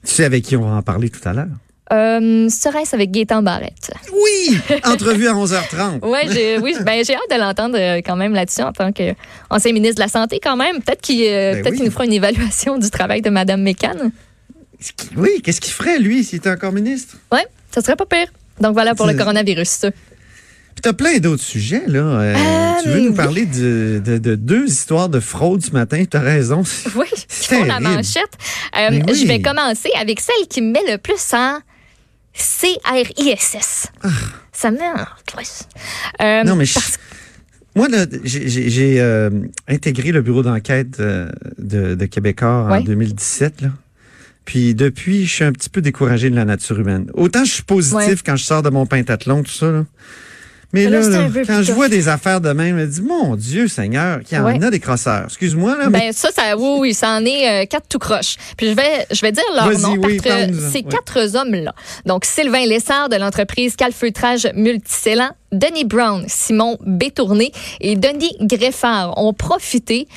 Tu 0.06 0.12
sais 0.13 0.24
avec 0.24 0.46
qui 0.46 0.56
on 0.56 0.62
va 0.62 0.75
en 0.78 0.81
parler 0.81 1.10
tout 1.10 1.19
à 1.28 1.34
l'heure? 1.34 1.48
Euh, 1.91 2.47
Serait-ce 2.50 2.95
avec 2.95 3.12
Gaétan 3.12 3.41
Barrette? 3.44 3.91
Oui! 4.13 4.57
Entrevue 4.85 5.27
à 5.27 5.33
11h30. 5.33 6.00
Ouais, 6.07 6.27
j'ai, 6.31 6.57
oui, 6.59 6.75
ben 6.81 7.03
j'ai 7.06 7.13
hâte 7.15 7.21
de 7.30 7.35
l'entendre 7.39 7.77
euh, 7.77 7.97
quand 7.97 8.15
même 8.15 8.33
là-dessus 8.33 8.62
en 8.62 8.71
tant 8.71 8.91
qu'ancien 8.94 9.74
ministre 9.74 9.95
de 9.95 10.01
la 10.01 10.07
santé 10.07 10.39
quand 10.41 10.56
même. 10.56 10.81
Peut-être 10.81 11.01
qu'il, 11.01 11.24
euh, 11.27 11.53
Ben 11.53 11.62
peut-être 11.62 11.71
oui. 11.74 11.77
qu'il 11.80 11.85
nous 11.88 11.91
fera 11.91 12.06
une 12.06 12.13
évaluation 12.13 12.77
du 12.77 12.89
travail 12.89 13.21
de 13.21 13.30
Madame 13.30 13.62
Mécan. 13.62 13.94
Oui, 15.15 15.41
qu'est-ce 15.44 15.62
qu'il 15.62 15.74
ferait, 15.74 16.00
lui, 16.00 16.24
s'il 16.24 16.38
était 16.39 16.50
encore 16.50 16.71
ministre? 16.71 17.15
Ouais, 17.31 17.45
ça 17.74 17.81
serait 17.81 17.95
pas 17.95 18.06
pire. 18.06 18.27
Donc 18.59 18.74
voilà 18.74 18.95
pour 18.95 19.06
le 19.07 19.13
coronavirus. 19.13 19.86
Puis 20.75 20.81
t'as 20.81 20.94
plein 20.94 21.18
d'autres 21.19 21.44
sujets, 21.44 21.83
là. 21.88 22.00
Euh, 22.00 22.33
tu 22.81 22.89
veux 22.89 23.00
nous 23.01 23.09
oui. 23.12 23.15
parler 23.15 23.45
de, 23.45 24.01
de- 24.03 24.18
de 24.18 24.36
deux 24.36 24.65
histoires 24.68 25.07
de 25.09 25.19
fraude 25.19 25.63
ce 25.63 25.71
matin? 25.71 26.03
T'as 26.09 26.19
raison. 26.21 26.63
Oui, 26.95 27.06
qui 27.12 27.25
C'est 27.29 27.56
font 27.57 27.63
la 27.65 27.79
manchette. 27.79 28.31
Euh, 28.77 28.89
oui. 29.07 29.15
Je 29.15 29.27
vais 29.27 29.39
commencer 29.41 29.89
avec 30.00 30.19
celle 30.19 30.47
qui 30.50 30.62
me 30.62 30.71
met 30.71 30.81
le 30.91 30.97
plus 30.97 31.21
en 31.33 31.59
CRISS. 32.33 33.88
Ça 34.51 34.71
me 34.71 34.77
met 34.77 34.83
en 34.88 35.06
stress. 35.27 35.68
Euh, 36.21 36.41
Ah. 36.41 36.44
Non, 36.44 36.56
mais 36.56 36.65
parce- 36.71 36.97
Moi, 37.75 37.88
j'ai- 38.24 39.01
euh, 39.01 39.30
intégré 39.68 40.12
le 40.12 40.21
bureau 40.21 40.44
d'enquête 40.44 41.00
euh, 41.00 41.27
de, 41.57 41.95
de 41.95 42.06
Québécois 42.06 42.65
en 42.68 42.71
Ouais. 42.71 42.83
2017. 42.83 43.62
Là. 43.62 43.69
Puis 44.45 44.75
depuis, 44.75 45.25
je 45.25 45.33
suis 45.33 45.44
un 45.44 45.51
petit 45.51 45.69
peu 45.69 45.81
découragé 45.81 46.30
de 46.30 46.35
la 46.35 46.45
nature 46.45 46.80
humaine. 46.80 47.09
Autant 47.15 47.44
je 47.45 47.51
suis 47.51 47.63
positif 47.63 47.95
Ouais. 47.95 48.15
quand 48.24 48.36
je 48.36 48.44
sors 48.44 48.62
de 48.62 48.69
mon 48.69 48.86
pentathlon, 48.86 49.41
tout 49.41 49.51
ça. 49.51 49.71
Là. 49.71 49.86
Mais 50.74 50.90
Là, 50.90 51.02
quand 51.48 51.62
je 51.62 51.72
vois 51.72 51.88
des 51.88 52.08
affaires 52.10 52.42
de 52.42 52.52
même, 52.52 52.78
je 52.80 52.84
me 52.84 52.88
dis, 52.88 53.02
mon 53.02 53.36
Dieu 53.36 53.68
Seigneur, 53.68 54.22
qu'il 54.22 54.38
y 54.38 54.42
en 54.42 54.46
Ouais. 54.46 54.64
a 54.64 54.70
des 54.72 54.80
crosseurs. 54.80 55.25
Excuse-moi, 55.25 55.78
là, 55.78 55.90
mais 55.90 56.00
Ben 56.00 56.12
ça, 56.14 56.30
ça, 56.31 56.58
oui, 56.58 56.78
oui, 56.80 56.94
ça 56.96 57.10
en 57.12 57.24
est 57.25 57.64
euh, 57.64 57.66
quatre 57.68 57.88
tout 57.88 58.00
croche. 58.00 58.36
Puis 58.58 58.70
je 58.70 58.74
vais, 58.75 59.06
je 59.12 59.22
vais 59.22 59.31
dire 59.31 59.44
leur 59.56 59.70
nom 59.80 59.92
oui, 59.92 60.00
parce 60.02 60.14
que 60.14 60.30
parle-nous-en. 60.30 60.70
ces 60.72 60.80
Ouais. 60.80 60.84
quatre 60.90 61.36
hommes-là. 61.36 61.74
Donc 62.06 62.25
Sylvain 62.25 62.66
Lessard 62.66 63.10
de 63.10 63.16
l'entreprise 63.18 63.75
Calfeutrage 63.75 64.48
Multicellant, 64.56 65.30
Denis 65.53 65.85
Brown, 65.85 66.25
Simon 66.27 66.77
Bétourné 66.85 67.51
et 67.79 67.95
Denis 67.95 68.35
Greffard 68.41 69.17
ont 69.17 69.33
profité, 69.33 70.07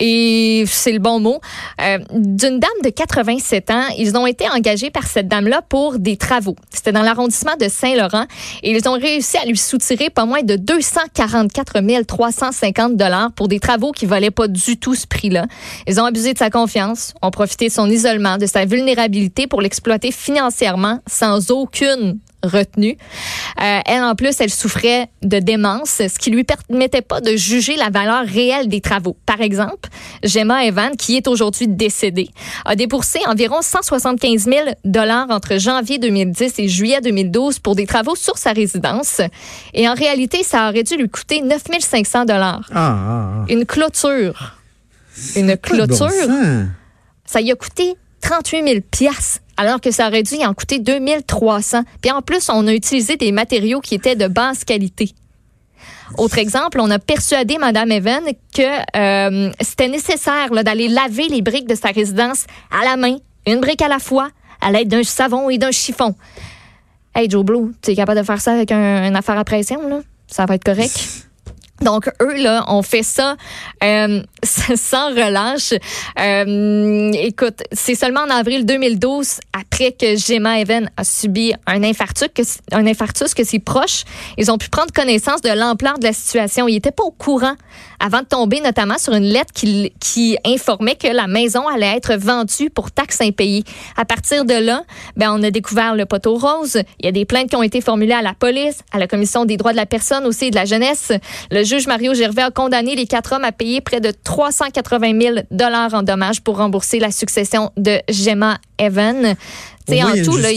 et 0.00 0.64
c'est 0.66 0.92
le 0.92 0.98
bon 0.98 1.20
mot, 1.20 1.40
euh, 1.80 1.98
d'une 2.12 2.60
dame 2.60 2.70
de 2.82 2.90
87 2.90 3.70
ans. 3.70 3.82
Ils 3.98 4.16
ont 4.16 4.26
été 4.26 4.48
engagés 4.48 4.90
par 4.90 5.06
cette 5.06 5.28
dame-là 5.28 5.62
pour 5.62 5.98
des 5.98 6.16
travaux. 6.16 6.56
C'était 6.70 6.92
dans 6.92 7.02
l'arrondissement 7.02 7.56
de 7.60 7.68
Saint-Laurent 7.68 8.26
et 8.62 8.70
ils 8.70 8.88
ont 8.88 8.98
réussi 8.98 9.36
à 9.36 9.44
lui 9.44 9.56
soutirer 9.56 10.10
pas 10.10 10.24
moins 10.24 10.42
de 10.42 10.56
244 10.56 11.74
350 12.06 12.96
dollars 12.96 13.32
pour 13.32 13.48
des 13.48 13.60
travaux 13.60 13.92
qui 13.92 14.06
valaient 14.06 14.30
pas 14.30 14.48
du 14.48 14.78
tout 14.78 14.94
ce 14.94 15.06
prix-là. 15.06 15.46
Ils 15.86 16.00
ont 16.00 16.04
abusé 16.04 16.32
de 16.32 16.38
sa 16.38 16.50
confiance, 16.50 17.14
ont 17.22 17.30
profité 17.30 17.68
de 17.68 17.72
son 17.72 17.90
isolement, 17.90 18.38
de 18.38 18.46
sa 18.46 18.64
vulnérabilité 18.64 19.46
pour 19.46 19.60
l'exploiter 19.60 20.12
financièrement 20.12 21.00
sans 21.06 21.50
aucune 21.50 22.18
retenue. 22.44 22.96
Euh, 23.62 23.80
elle, 23.86 24.02
en 24.02 24.14
plus, 24.14 24.40
elle 24.40 24.50
souffrait 24.50 25.08
de 25.22 25.38
démence, 25.38 26.02
ce 26.08 26.18
qui 26.18 26.30
lui 26.30 26.44
permettait 26.44 27.02
pas 27.02 27.20
de 27.20 27.36
juger 27.36 27.76
la 27.76 27.90
valeur 27.90 28.24
réelle 28.26 28.68
des 28.68 28.80
travaux. 28.80 29.16
Par 29.26 29.40
exemple, 29.40 29.88
Gemma 30.22 30.64
Evan, 30.64 30.96
qui 30.96 31.16
est 31.16 31.28
aujourd'hui 31.28 31.68
décédée, 31.68 32.30
a 32.64 32.76
déboursé 32.76 33.20
environ 33.26 33.62
175 33.62 34.44
000 34.44 34.68
dollars 34.84 35.26
entre 35.30 35.58
janvier 35.58 35.98
2010 35.98 36.58
et 36.58 36.68
juillet 36.68 37.00
2012 37.00 37.58
pour 37.58 37.74
des 37.74 37.86
travaux 37.86 38.16
sur 38.16 38.38
sa 38.38 38.52
résidence. 38.52 39.20
Et 39.72 39.88
en 39.88 39.94
réalité, 39.94 40.42
ça 40.42 40.68
aurait 40.68 40.82
dû 40.82 40.96
lui 40.96 41.08
coûter 41.08 41.40
9 41.42 41.62
500 41.80 42.24
dollars. 42.24 42.68
ah, 42.72 42.96
ah, 42.98 43.30
ah. 43.40 43.44
Une 43.48 43.64
clôture. 43.64 44.56
Une 45.36 45.48
bon 45.48 45.56
clôture. 45.62 46.08
Ça 47.26 47.40
y 47.40 47.50
a 47.50 47.54
coûté 47.54 47.94
38 48.24 48.66
000 48.66 48.80
piastres, 48.90 49.40
alors 49.58 49.82
que 49.82 49.90
ça 49.90 50.08
aurait 50.08 50.22
dû 50.22 50.36
en 50.44 50.54
coûter 50.54 50.78
2 50.78 50.98
300. 51.26 51.82
Puis 52.00 52.10
en 52.10 52.22
plus, 52.22 52.48
on 52.48 52.66
a 52.66 52.72
utilisé 52.72 53.16
des 53.16 53.32
matériaux 53.32 53.80
qui 53.80 53.94
étaient 53.94 54.16
de 54.16 54.28
basse 54.28 54.64
qualité. 54.64 55.10
Autre 56.16 56.38
exemple, 56.38 56.80
on 56.80 56.90
a 56.90 56.98
persuadé 56.98 57.58
Mme 57.58 57.92
Evan 57.92 58.22
que 58.54 58.62
euh, 58.96 59.52
c'était 59.60 59.88
nécessaire 59.88 60.50
d'aller 60.50 60.88
laver 60.88 61.28
les 61.28 61.42
briques 61.42 61.68
de 61.68 61.74
sa 61.74 61.88
résidence 61.88 62.46
à 62.70 62.84
la 62.84 62.96
main, 62.96 63.18
une 63.46 63.60
brique 63.60 63.82
à 63.82 63.88
la 63.88 63.98
fois, 63.98 64.30
à 64.62 64.72
l'aide 64.72 64.88
d'un 64.88 65.02
savon 65.02 65.50
et 65.50 65.58
d'un 65.58 65.70
chiffon. 65.70 66.14
Hey 67.14 67.28
Joe 67.28 67.44
Blue, 67.44 67.74
tu 67.82 67.90
es 67.90 67.94
capable 67.94 68.20
de 68.20 68.24
faire 68.24 68.40
ça 68.40 68.52
avec 68.52 68.72
un, 68.72 69.06
une 69.06 69.16
affaire 69.16 69.38
à 69.38 69.44
pression? 69.44 70.02
Ça 70.28 70.46
va 70.46 70.54
être 70.54 70.64
correct? 70.64 71.26
Donc, 71.80 72.08
eux, 72.22 72.40
là, 72.40 72.64
ont 72.68 72.82
fait 72.82 73.02
ça 73.02 73.36
euh, 73.82 74.22
sans 74.42 75.08
relâche. 75.08 75.74
Euh, 76.20 77.10
écoute, 77.12 77.62
c'est 77.72 77.96
seulement 77.96 78.20
en 78.20 78.30
avril 78.30 78.64
2012, 78.64 79.40
après 79.52 79.92
que 79.92 80.16
Gemma 80.16 80.60
Evan 80.60 80.88
a 80.96 81.04
subi 81.04 81.52
un 81.66 81.82
infarctus, 81.82 82.28
que, 82.32 82.42
un 82.72 82.86
infarctus, 82.86 83.34
que 83.34 83.44
ses 83.44 83.58
proches, 83.58 84.04
ils 84.38 84.52
ont 84.52 84.58
pu 84.58 84.68
prendre 84.68 84.92
connaissance 84.92 85.40
de 85.40 85.50
l'ampleur 85.50 85.98
de 85.98 86.04
la 86.04 86.12
situation. 86.12 86.68
Ils 86.68 86.74
n'étaient 86.74 86.92
pas 86.92 87.02
au 87.02 87.10
courant 87.10 87.56
avant 87.98 88.20
de 88.20 88.26
tomber 88.26 88.60
notamment 88.60 88.98
sur 88.98 89.14
une 89.14 89.24
lettre 89.24 89.52
qui, 89.52 89.92
qui 90.00 90.36
informait 90.44 90.96
que 90.96 91.08
la 91.08 91.26
maison 91.26 91.66
allait 91.66 91.96
être 91.96 92.14
vendue 92.14 92.70
pour 92.70 92.92
taxes 92.92 93.20
impayées. 93.20 93.64
À 93.96 94.04
partir 94.04 94.44
de 94.44 94.54
là, 94.54 94.84
ben, 95.16 95.32
on 95.32 95.42
a 95.42 95.50
découvert 95.50 95.94
le 95.94 96.06
poteau 96.06 96.36
rose. 96.36 96.80
Il 97.00 97.06
y 97.06 97.08
a 97.08 97.12
des 97.12 97.24
plaintes 97.24 97.50
qui 97.50 97.56
ont 97.56 97.62
été 97.62 97.80
formulées 97.80 98.12
à 98.12 98.22
la 98.22 98.34
police, 98.34 98.80
à 98.92 98.98
la 98.98 99.06
Commission 99.06 99.44
des 99.44 99.56
droits 99.56 99.72
de 99.72 99.76
la 99.76 99.86
personne 99.86 100.24
aussi 100.26 100.46
et 100.46 100.50
de 100.50 100.56
la 100.56 100.64
jeunesse. 100.64 101.12
Le 101.50 101.64
juge 101.78 101.86
Mario 101.86 102.14
Gervais 102.14 102.42
a 102.42 102.50
condamné 102.50 102.94
les 102.94 103.06
quatre 103.06 103.32
hommes 103.32 103.44
à 103.44 103.52
payer 103.52 103.80
près 103.80 104.00
de 104.00 104.10
380 104.24 105.20
000 105.20 105.36
dollars 105.50 105.94
en 105.94 106.02
dommages 106.02 106.40
pour 106.40 106.56
rembourser 106.58 106.98
la 106.98 107.10
succession 107.10 107.72
de 107.76 107.98
Gemma 108.08 108.58
Evan. 108.78 109.34
En 109.90 110.12
tout, 110.24 110.36
là, 110.36 110.48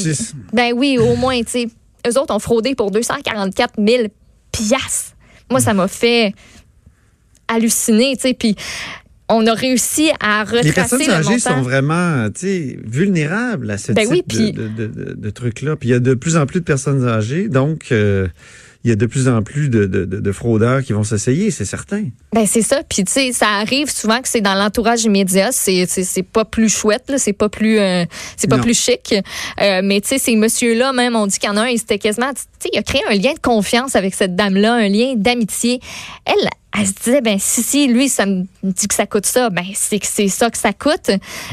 ben 0.54 0.72
oui, 0.76 0.98
au 0.98 1.16
moins, 1.16 1.42
tu 1.44 1.68
eux 2.08 2.18
autres 2.20 2.34
ont 2.34 2.40
fraudé 2.40 2.76
pour 2.76 2.92
244 2.92 3.74
000 3.86 4.04
piastres. 4.52 5.14
Moi, 5.50 5.60
ça 5.60 5.74
m'a 5.74 5.88
fait 5.88 6.34
halluciner, 7.48 8.16
tu 8.16 8.22
sais, 8.24 8.34
puis 8.34 8.56
on 9.30 9.46
a 9.48 9.54
réussi 9.54 10.10
à 10.22 10.44
retracer 10.44 10.64
Les 10.68 10.72
personnes 10.74 11.10
âgées 11.10 11.40
sont 11.40 11.62
vraiment 11.62 12.28
vulnérables 12.86 13.70
à 13.72 13.78
ce 13.78 13.92
Ben 13.92 14.08
type 14.10 14.12
oui, 14.12 14.22
de- 14.22 14.26
puis- 14.26 14.52
de, 14.54 14.68
de, 14.68 14.88
de- 14.88 15.14
de 15.14 15.30
trucs-là. 15.30 15.76
Puis 15.76 15.90
il 15.90 15.92
y 15.92 15.96
a 15.96 16.00
de 16.00 16.14
plus 16.14 16.38
en 16.38 16.46
plus 16.46 16.60
de 16.62 16.66
personnes 16.66 17.06
âgées, 17.08 17.50
donc 17.50 17.92
euh, 17.92 18.28
il 18.88 18.92
y 18.92 18.94
a 18.94 18.96
de 18.96 19.06
plus 19.06 19.28
en 19.28 19.42
plus 19.44 19.70
de, 19.70 19.86
de, 19.86 20.06
de- 20.06 20.20
de 20.22 20.32
fraudeurs 20.32 20.82
qui 20.82 20.94
vont 20.94 21.04
s'essayer, 21.04 21.52
c'est 21.52 21.66
certain. 21.66 22.06
Ben 22.34 22.46
c'est 22.48 22.62
ça. 22.62 22.82
Puis 22.88 23.04
tu 23.04 23.12
sais, 23.12 23.32
ça 23.34 23.48
arrive 23.50 23.90
souvent 23.92 24.22
que 24.22 24.30
c'est 24.30 24.40
dans 24.42 24.56
l'entourage 24.56 25.04
immédiat. 25.04 25.50
C'est 25.52 26.24
pas 26.24 26.46
plus 26.46 26.70
chouette, 26.70 27.04
là. 27.10 27.18
C'est 27.18 27.34
pas 27.34 27.50
plus 27.50 27.80
euh, 27.80 28.06
c'est 28.38 28.48
pas 28.50 28.58
Non. 28.58 28.64
plus 28.64 28.78
chic. 28.80 29.14
Euh, 29.62 29.82
mais 29.84 30.00
tu 30.02 30.08
sais, 30.08 30.18
ces 30.20 30.36
monsieur-là 30.38 30.94
même, 30.94 31.16
on 31.18 31.28
dit 31.28 31.38
qu'il 31.38 31.50
y 31.50 31.52
en 31.52 31.58
a 31.58 31.64
un, 31.64 31.68
il 31.68 31.78
s'était 31.80 32.00
quasiment, 32.00 32.32
il 32.72 32.78
a 32.78 32.84
créé 32.84 33.02
un 33.10 33.16
lien 33.16 33.34
de 33.34 33.40
confiance 33.40 33.96
avec 33.96 34.14
cette 34.14 34.36
dame-là, 34.36 34.74
un 34.74 34.90
lien 34.90 35.14
d'amitié. 35.16 35.80
Elle, 36.26 36.50
elle 36.80 36.86
se 36.86 36.94
disait, 36.94 37.22
ben 37.22 37.38
si 37.40 37.64
si, 37.64 37.88
lui, 37.88 38.08
ça 38.08 38.26
me 38.26 38.44
dit 38.64 38.88
que 38.88 38.94
ça 38.94 39.08
coûte 39.08 39.26
ça, 39.26 39.50
ben 39.50 39.64
c'est 39.74 40.00
que 40.00 40.06
c'est 40.06 40.28
ça 40.28 40.50
que 40.50 40.58
ça 40.58 40.74
coûte. 40.74 41.10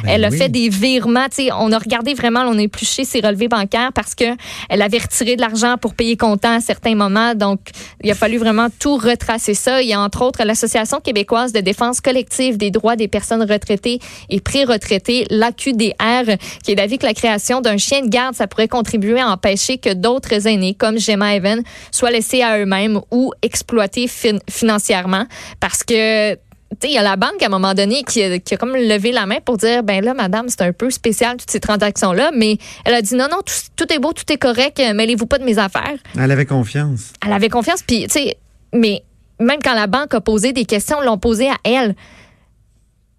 elle 0.07 0.25
a 0.25 0.29
oui. 0.29 0.37
fait 0.37 0.49
des 0.49 0.69
virements. 0.69 1.27
On 1.59 1.73
a 1.73 1.79
regardé 1.79 2.15
vraiment, 2.15 2.41
on 2.41 2.59
a 2.59 2.63
épluché 2.63 3.05
ses 3.05 3.21
relevés 3.21 3.49
bancaires 3.49 3.93
parce 3.95 4.15
que 4.15 4.25
elle 4.69 4.83
avait 4.83 4.99
retiré 4.99 5.37
de 5.37 5.41
l'argent 5.41 5.77
pour 5.81 5.95
payer 5.95 6.17
comptant 6.17 6.57
à 6.57 6.61
certains 6.61 6.95
moments. 6.95 7.35
Donc, 7.35 7.61
il 8.03 8.11
a 8.11 8.15
fallu 8.15 8.37
vraiment 8.37 8.69
tout 8.79 8.97
retracer 8.97 9.55
ça. 9.55 9.81
Il 9.81 9.89
y 9.89 9.95
a 9.95 10.01
entre 10.01 10.23
autres 10.23 10.45
l'Association 10.45 11.01
québécoise 11.01 11.53
de 11.53 11.61
défense 11.61 12.01
collective 12.01 12.59
des 12.59 12.71
droits 12.71 12.97
des 12.97 13.09
personnes 13.09 13.43
retraitées 13.51 14.01
et 14.29 14.41
pré-retraitées, 14.41 15.27
l'AQDR, 15.31 16.37
qui 16.63 16.73
est 16.73 16.75
d'avis 16.75 16.99
que 16.99 17.07
la 17.07 17.15
création 17.15 17.61
d'un 17.61 17.79
chien 17.79 18.03
de 18.03 18.09
garde, 18.09 18.35
ça 18.35 18.47
pourrait 18.47 18.69
contribuer 18.69 19.21
à 19.21 19.31
empêcher 19.31 19.79
que 19.79 19.95
d'autres 19.95 20.47
aînés, 20.47 20.75
comme 20.75 20.94
Gemma 20.99 21.35
Evan, 21.35 21.63
soient 21.91 22.11
laissés 22.11 22.43
à 22.43 22.59
eux-mêmes 22.59 23.01
ou 23.11 23.33
exploités 23.43 24.09
fin- 24.09 24.39
financièrement. 24.51 25.27
Parce 25.61 25.83
que 25.85 26.35
tu 26.35 26.39
sais, 26.83 26.89
il 26.89 26.95
y 26.95 26.99
a 26.99 27.03
la 27.03 27.15
banque 27.17 27.41
à 27.41 27.47
un 27.47 27.51
moment 27.51 27.73
donné 27.73 28.03
qui 28.03 28.21
a, 28.23 28.39
qui 28.41 28.55
a 28.55 28.57
comme 28.57 28.75
levé 28.75 29.13
la 29.13 29.27
main 29.27 29.39
pour 29.45 29.57
dire 29.59 29.85
ben 29.85 30.05
là, 30.05 30.13
madame, 30.13 30.49
c'est 30.49 30.63
un 30.63 30.73
peu 30.73 30.91
spécial 30.91 31.37
toutes 31.37 31.51
ces 31.51 31.61
transactions-là, 31.61 32.33
mais 32.35 32.57
elle 32.85 32.95
a 32.95 33.03
dit 33.03 33.15
non, 33.15 33.29
non, 33.31 33.39
tout, 33.47 33.55
tout 33.77 33.93
est 33.93 33.99
beau, 34.01 34.13
tout 34.13 34.25
est 34.33 34.39
correct, 34.39 34.81
euh, 34.81 34.93
mêlez-vous 34.93 35.27
pas 35.27 35.39
de 35.39 35.45
mes 35.45 35.59
affaires. 35.59 35.95
Elle 36.19 36.31
avait 36.33 36.47
confiance. 36.47 37.13
Elle 37.25 37.33
avait 37.33 37.49
confiance, 37.49 37.83
puis 37.87 38.05
tu 38.09 38.19
sais, 38.19 38.37
mais 38.73 39.05
même 39.39 39.61
quand 39.63 39.75
la 39.75 39.87
banque 39.87 40.15
a 40.15 40.21
posé 40.21 40.53
des 40.53 40.65
questions, 40.65 41.01
l'ont 41.01 41.19
posé 41.19 41.49
à 41.49 41.57
elle. 41.65 41.95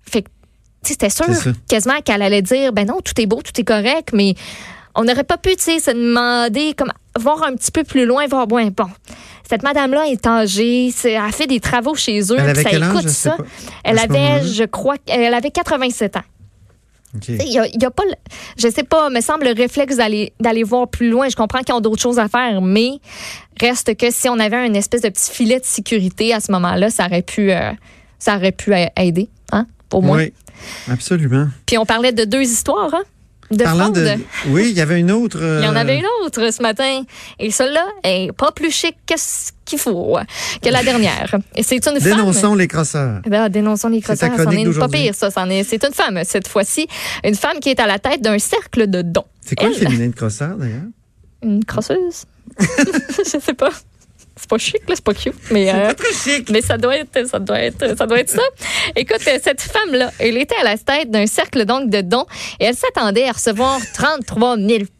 Fait 0.01 0.21
que, 0.23 0.27
tu 0.83 0.93
sais, 0.93 0.93
c'était 0.93 1.09
sûr 1.09 1.25
quasiment 1.69 2.01
qu'elle 2.03 2.21
allait 2.23 2.41
dire 2.41 2.73
ben 2.73 2.85
non, 2.85 2.99
tout 3.01 3.19
est 3.21 3.25
beau, 3.25 3.41
tout 3.41 3.59
est 3.59 3.63
correct, 3.63 4.09
mais 4.13 4.35
on 4.95 5.03
n'aurait 5.03 5.23
pas 5.23 5.37
pu, 5.37 5.55
tu 5.55 5.63
sais, 5.63 5.79
se 5.79 5.91
demander, 5.91 6.73
comme, 6.73 6.91
voir 7.19 7.43
un 7.43 7.53
petit 7.55 7.71
peu 7.71 7.83
plus 7.83 8.05
loin, 8.05 8.25
voir, 8.27 8.47
bon, 8.47 8.65
bon, 8.75 8.87
cette 9.49 9.63
madame-là 9.63 10.07
est 10.07 10.25
âgée, 10.25 10.91
c'est- 10.95 11.11
elle 11.13 11.31
fait 11.31 11.47
des 11.47 11.59
travaux 11.59 11.95
chez 11.95 12.19
eux, 12.19 12.35
Elle 12.37 12.43
puis 12.43 12.49
avait 12.51 12.63
ça 12.63 12.69
quel 12.69 12.83
âge, 12.83 12.89
écoute 12.91 13.03
je 13.03 13.07
sais 13.09 13.29
ça. 13.29 13.37
pas, 13.37 13.43
à 13.43 13.47
Elle 13.83 13.99
avait, 13.99 14.43
je 14.47 14.63
crois, 14.63 14.95
elle 15.07 15.33
avait 15.33 15.51
87 15.51 16.17
ans. 16.17 16.21
OK. 17.15 17.29
Il 17.29 17.47
y 17.51 17.59
a, 17.59 17.65
il 17.67 17.81
y 17.81 17.85
a 17.85 17.91
pas, 17.91 18.03
le- 18.03 18.15
je 18.57 18.67
sais 18.69 18.83
pas, 18.83 19.09
me 19.09 19.21
semble 19.21 19.45
le 19.45 19.53
réflexe 19.53 19.95
d'aller 19.95 20.33
d'aller 20.41 20.63
voir 20.63 20.89
plus 20.89 21.09
loin. 21.09 21.29
Je 21.29 21.35
comprends 21.37 21.59
qu'ils 21.59 21.73
ont 21.73 21.79
d'autres 21.79 22.01
choses 22.01 22.19
à 22.19 22.27
faire, 22.27 22.61
mais 22.61 22.99
reste 23.61 23.95
que 23.95 24.11
si 24.11 24.27
on 24.27 24.37
avait 24.37 24.57
un 24.57 24.73
espèce 24.73 24.99
de 25.01 25.07
petit 25.07 25.31
filet 25.31 25.59
de 25.61 25.65
sécurité 25.65 26.33
à 26.33 26.41
ce 26.41 26.51
moment-là, 26.51 26.89
ça 26.89 27.05
aurait 27.05 27.21
pu, 27.21 27.53
euh, 27.53 27.71
ça 28.19 28.35
aurait 28.35 28.51
pu 28.51 28.73
a- 28.73 28.91
aider, 28.97 29.29
hein, 29.53 29.65
au 29.93 30.01
moins. 30.01 30.17
Oui, 30.17 30.33
absolument. 30.91 31.47
Puis 31.65 31.77
on 31.77 31.85
parlait 31.85 32.11
de 32.11 32.25
deux 32.25 32.41
histoires, 32.43 32.93
hein, 32.93 33.03
de 33.51 33.63
Parlant 33.63 33.85
fraude. 33.85 33.95
de. 33.95 34.17
Oui, 34.49 34.69
il 34.71 34.77
y 34.77 34.81
avait 34.81 34.99
une 34.99 35.11
autre. 35.11 35.37
Il 35.39 35.63
y 35.63 35.67
en 35.67 35.75
euh, 35.75 35.79
avait 35.79 35.99
une 35.99 36.07
autre 36.23 36.51
ce 36.51 36.61
matin. 36.61 37.03
Et 37.39 37.51
celle-là 37.51 37.85
est 38.03 38.31
pas 38.31 38.51
plus 38.51 38.71
chic 38.71 38.95
que 39.05 39.13
ce 39.17 39.51
qu'il 39.65 39.79
faut, 39.79 40.17
que 40.61 40.69
la 40.69 40.83
dernière. 40.83 41.35
Et 41.55 41.63
c'est 41.63 41.75
une 41.77 41.83
femme. 41.83 41.99
Dénonçons 41.99 42.55
les 42.55 42.67
crosseurs. 42.67 43.21
Eh 43.25 43.29
Ben, 43.29 43.49
dénonçons 43.49 43.89
les 43.89 44.01
crosseurs. 44.01 44.31
C'en 44.37 44.51
est 44.51 44.61
une 44.61 44.73
pas 44.73 44.87
pire, 44.87 45.13
ça. 45.13 45.29
C'est 45.31 45.83
une 45.85 45.93
femme, 45.93 46.21
cette 46.23 46.47
fois-ci. 46.47 46.87
Une 47.23 47.35
femme 47.35 47.59
qui 47.59 47.69
est 47.69 47.79
à 47.79 47.87
la 47.87 47.99
tête 47.99 48.21
d'un 48.21 48.39
cercle 48.39 48.87
de 48.87 49.01
dons. 49.01 49.25
C'est 49.41 49.55
quoi 49.55 49.69
le 49.69 49.75
Elle- 49.75 49.79
féminin 49.87 50.07
de 50.07 50.15
crosseur, 50.15 50.55
d'ailleurs? 50.57 50.81
Une 51.43 51.63
crosseuse? 51.63 52.25
Je 52.59 53.39
sais 53.39 53.53
pas. 53.53 53.69
C'est 54.37 54.49
pas 54.49 54.57
chic, 54.57 54.81
là, 54.89 54.95
c'est 54.95 55.03
pas 55.03 55.13
cute. 55.13 55.33
Mais, 55.49 55.73
euh, 55.73 55.93
Très 55.93 56.11
chic. 56.13 56.49
mais 56.49 56.61
ça 56.61 56.77
doit 56.77 56.97
être 56.97 57.25
ça. 57.27 57.39
Doit 57.39 57.59
être, 57.61 57.97
ça 57.97 58.05
doit 58.05 58.19
être 58.19 58.29
ça. 58.29 58.41
Écoute, 58.95 59.21
euh, 59.27 59.39
cette 59.41 59.61
femme-là, 59.61 60.11
elle 60.19 60.37
était 60.37 60.55
à 60.59 60.63
la 60.65 60.77
tête 60.77 61.09
d'un 61.09 61.25
cercle 61.25 61.63
donc 61.65 61.89
de 61.89 62.01
dons 62.01 62.25
et 62.59 62.65
elle 62.65 62.75
s'attendait 62.75 63.27
à 63.27 63.31
recevoir 63.31 63.79
33 63.93 64.57
000 64.57 64.69
piastres 64.69 64.91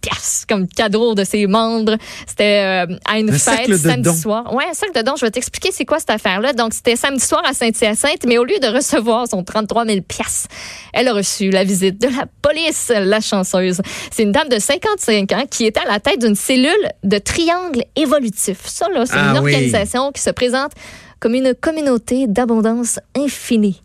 comme 0.48 0.68
cadeau 0.68 1.16
de 1.16 1.24
ses 1.24 1.48
membres. 1.48 1.98
C'était 2.28 2.86
euh, 2.90 2.96
à 3.06 3.20
une 3.20 3.30
Un 3.30 3.38
fête 3.38 3.76
samedi 3.76 4.18
soir. 4.18 4.54
Ouais, 4.54 4.66
un 4.70 4.74
cercle 4.74 4.98
de 4.98 5.04
dons. 5.06 5.16
Je 5.16 5.26
vais 5.26 5.32
t'expliquer 5.32 5.72
c'est 5.72 5.86
quoi 5.86 6.00
cette 6.00 6.10
affaire-là. 6.10 6.54
Donc, 6.54 6.74
c'était 6.74 6.96
samedi 6.96 7.24
soir 7.26 7.42
à 7.46 7.54
Saint-Hyacinthe, 7.54 8.26
mais 8.28 8.38
au 8.38 8.44
lieu 8.44 8.60
de 8.62 8.68
recevoir 8.68 9.28
son 9.28 9.44
33 9.44 9.86
000 9.86 10.02
piastres, 10.02 10.48
elle 10.94 11.08
a 11.08 11.14
reçu 11.14 11.50
la 11.50 11.64
visite 11.64 12.00
de 12.02 12.08
la 12.08 12.26
police, 12.42 12.92
la 12.96 13.22
chanceuse. 13.22 13.82
C'est 14.12 14.24
une 14.24 14.32
dame 14.32 14.50
de 14.50 14.60
55 14.60 15.32
ans 15.34 15.44
qui 15.50 15.66
était 15.66 15.82
à 15.82 15.86
la 15.92 16.00
tête 16.00 16.20
d'une 16.22 16.36
cellule 16.36 16.72
de 17.04 17.18
triangle 17.18 17.84
évolutif. 17.96 18.58
Ça, 18.66 18.88
là, 18.90 19.06
c'est 19.06 19.14
Ah 19.16 19.32
une 19.36 19.44
oui. 19.44 19.54
organisation 19.54 20.12
qui 20.12 20.22
se 20.22 20.30
présente 20.30 20.72
comme 21.20 21.34
une 21.34 21.54
communauté 21.56 22.28
d'abondance 22.28 23.00
infinie. 23.18 23.82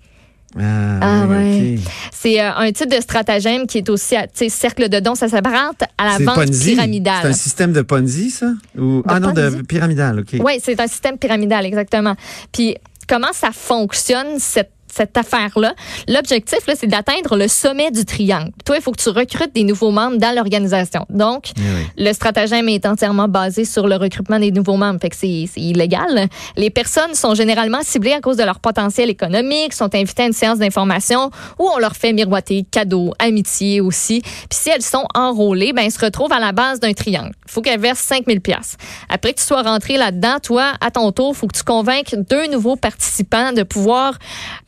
Ah, 0.59 0.99
Ah 1.01 1.27
oui, 1.29 1.35
ouais. 1.37 1.79
C'est 2.13 2.41
euh, 2.41 2.51
un 2.57 2.73
type 2.73 2.91
de 2.91 3.01
stratagème 3.01 3.67
qui 3.67 3.79
est 3.79 3.89
aussi, 3.89 4.17
à- 4.17 4.27
tu 4.27 4.31
sais, 4.35 4.49
cercle 4.49 4.89
de 4.89 4.99
dons, 4.99 5.15
ça 5.15 5.29
s'apparente 5.29 5.83
à 5.97 6.05
la 6.19 6.25
vente 6.25 6.35
Ponzi. 6.35 6.53
C'est 6.65 6.71
pyramidale. 6.73 7.27
un 7.27 7.33
système 7.33 7.73
de 7.73 7.83
Ponzi, 7.83 8.31
ça? 8.31 8.53
Ou... 8.79 9.03
Ah 9.07 9.21
non, 9.21 9.33
de 9.33 9.63
pyramidal, 9.63 10.21
OK. 10.21 10.41
Oui, 10.45 10.61
c'est 10.63 10.81
un 10.81 10.87
système 10.89 11.19
pyramidal, 11.19 11.65
exactement. 11.67 12.17
Puis, 12.53 12.77
comment 13.09 13.33
ça 13.33 13.51
fonctionne, 13.53 14.39
cette 14.39 14.71
cette 14.93 15.17
affaire-là. 15.17 15.75
L'objectif, 16.09 16.67
là, 16.67 16.75
c'est 16.79 16.87
d'atteindre 16.87 17.37
le 17.37 17.49
sommet 17.49 17.91
du 17.91 18.05
triangle. 18.05 18.51
Toi, 18.65 18.77
il 18.77 18.83
faut 18.83 18.93
que 18.93 19.01
tu 19.01 19.09
recrutes 19.11 19.55
des 19.55 19.65
nouveaux 19.65 19.91
membres 19.91 20.17
dans 20.19 20.35
l'organisation. 20.35 21.07
Donc, 21.11 21.51
Eh 21.57 21.61
oui. 21.61 21.87
le 22.07 22.13
stratagème 22.13 22.69
est 22.69 22.87
entièrement 22.87 23.29
basé 23.29 23.65
sur 23.65 23.87
le 23.87 23.97
recrutement 23.97 24.39
des 24.39 24.51
nouveaux 24.51 24.77
membres. 24.77 25.01
Fait 25.01 25.11
que 25.11 25.17
c'est 25.17 25.49
c'est 25.53 25.61
illégal. 25.61 26.29
Les 26.57 26.71
personnes 26.71 27.15
sont 27.15 27.35
généralement 27.35 27.81
ciblées 27.83 28.13
à 28.13 28.21
cause 28.21 28.37
de 28.37 28.43
leur 28.45 28.61
potentiel 28.61 29.11
économique, 29.11 29.73
sont 29.75 29.95
invitées 29.95 30.25
à 30.25 30.27
une 30.27 30.33
séance 30.33 30.59
d'information 30.59 31.31
où 31.59 31.69
on 31.75 31.79
leur 31.79 31.95
fait 31.97 32.13
miroiter 32.13 32.65
cadeaux, 32.71 33.13
amitié 33.19 33.81
aussi. 33.81 34.21
Puis 34.23 34.59
si 34.63 34.71
elles 34.71 34.83
sont 34.83 35.07
enrôlées, 35.15 35.73
ben 35.73 35.85
elles 35.85 35.93
se 35.93 36.05
retrouvent 36.05 36.33
à 36.33 36.41
la 36.41 36.53
base 36.53 36.81
d'un 36.81 36.93
triangle. 36.93 37.33
Il 37.47 37.51
faut 37.53 37.63
qu'elles 37.63 37.81
versent 37.81 38.01
5000 38.01 38.41
pièces. 38.41 38.77
Après 39.09 39.33
que 39.33 39.39
tu 39.41 39.45
sois 39.47 39.63
rentré 39.63 39.97
là-dedans, 39.97 40.37
toi, 40.43 40.73
à 40.81 40.91
ton 40.91 41.11
tour, 41.13 41.33
il 41.35 41.37
faut 41.39 41.47
que 41.47 41.57
tu 41.57 41.65
convainques 41.65 42.15
deux 42.29 42.47
nouveaux 42.49 42.77
participants 42.77 43.53
de 43.53 43.63
pouvoir 43.63 44.19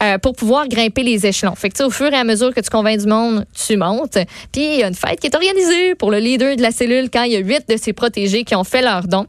euh, 0.03 0.12
pour 0.19 0.35
pouvoir 0.35 0.69
grimper 0.69 1.03
les 1.03 1.27
échelons. 1.27 1.55
Fait 1.55 1.71
que 1.71 1.83
au 1.83 1.91
fur 1.91 2.13
et 2.13 2.17
à 2.17 2.25
mesure 2.25 2.55
que 2.55 2.61
tu 2.61 2.71
convaincs 2.71 3.01
du 3.01 3.07
monde, 3.07 3.45
tu 3.55 3.77
montes. 3.77 4.19
Puis 4.53 4.75
il 4.75 4.81
y 4.81 4.83
a 4.83 4.89
une 4.89 4.95
fête 4.95 5.21
qui 5.21 5.27
est 5.27 5.35
organisée 5.35 5.95
pour 5.95 6.11
le 6.11 6.19
leader 6.19 6.57
de 6.57 6.63
la 6.63 6.71
cellule 6.71 7.11
quand 7.11 7.23
il 7.25 7.33
y 7.33 7.37
a 7.37 7.41
huit 7.41 7.69
de 7.69 7.77
ses 7.77 7.93
protégés 7.93 8.45
qui 8.45 8.55
ont 8.55 8.65
fait 8.65 8.83
leur 8.83 9.07
don. 9.07 9.27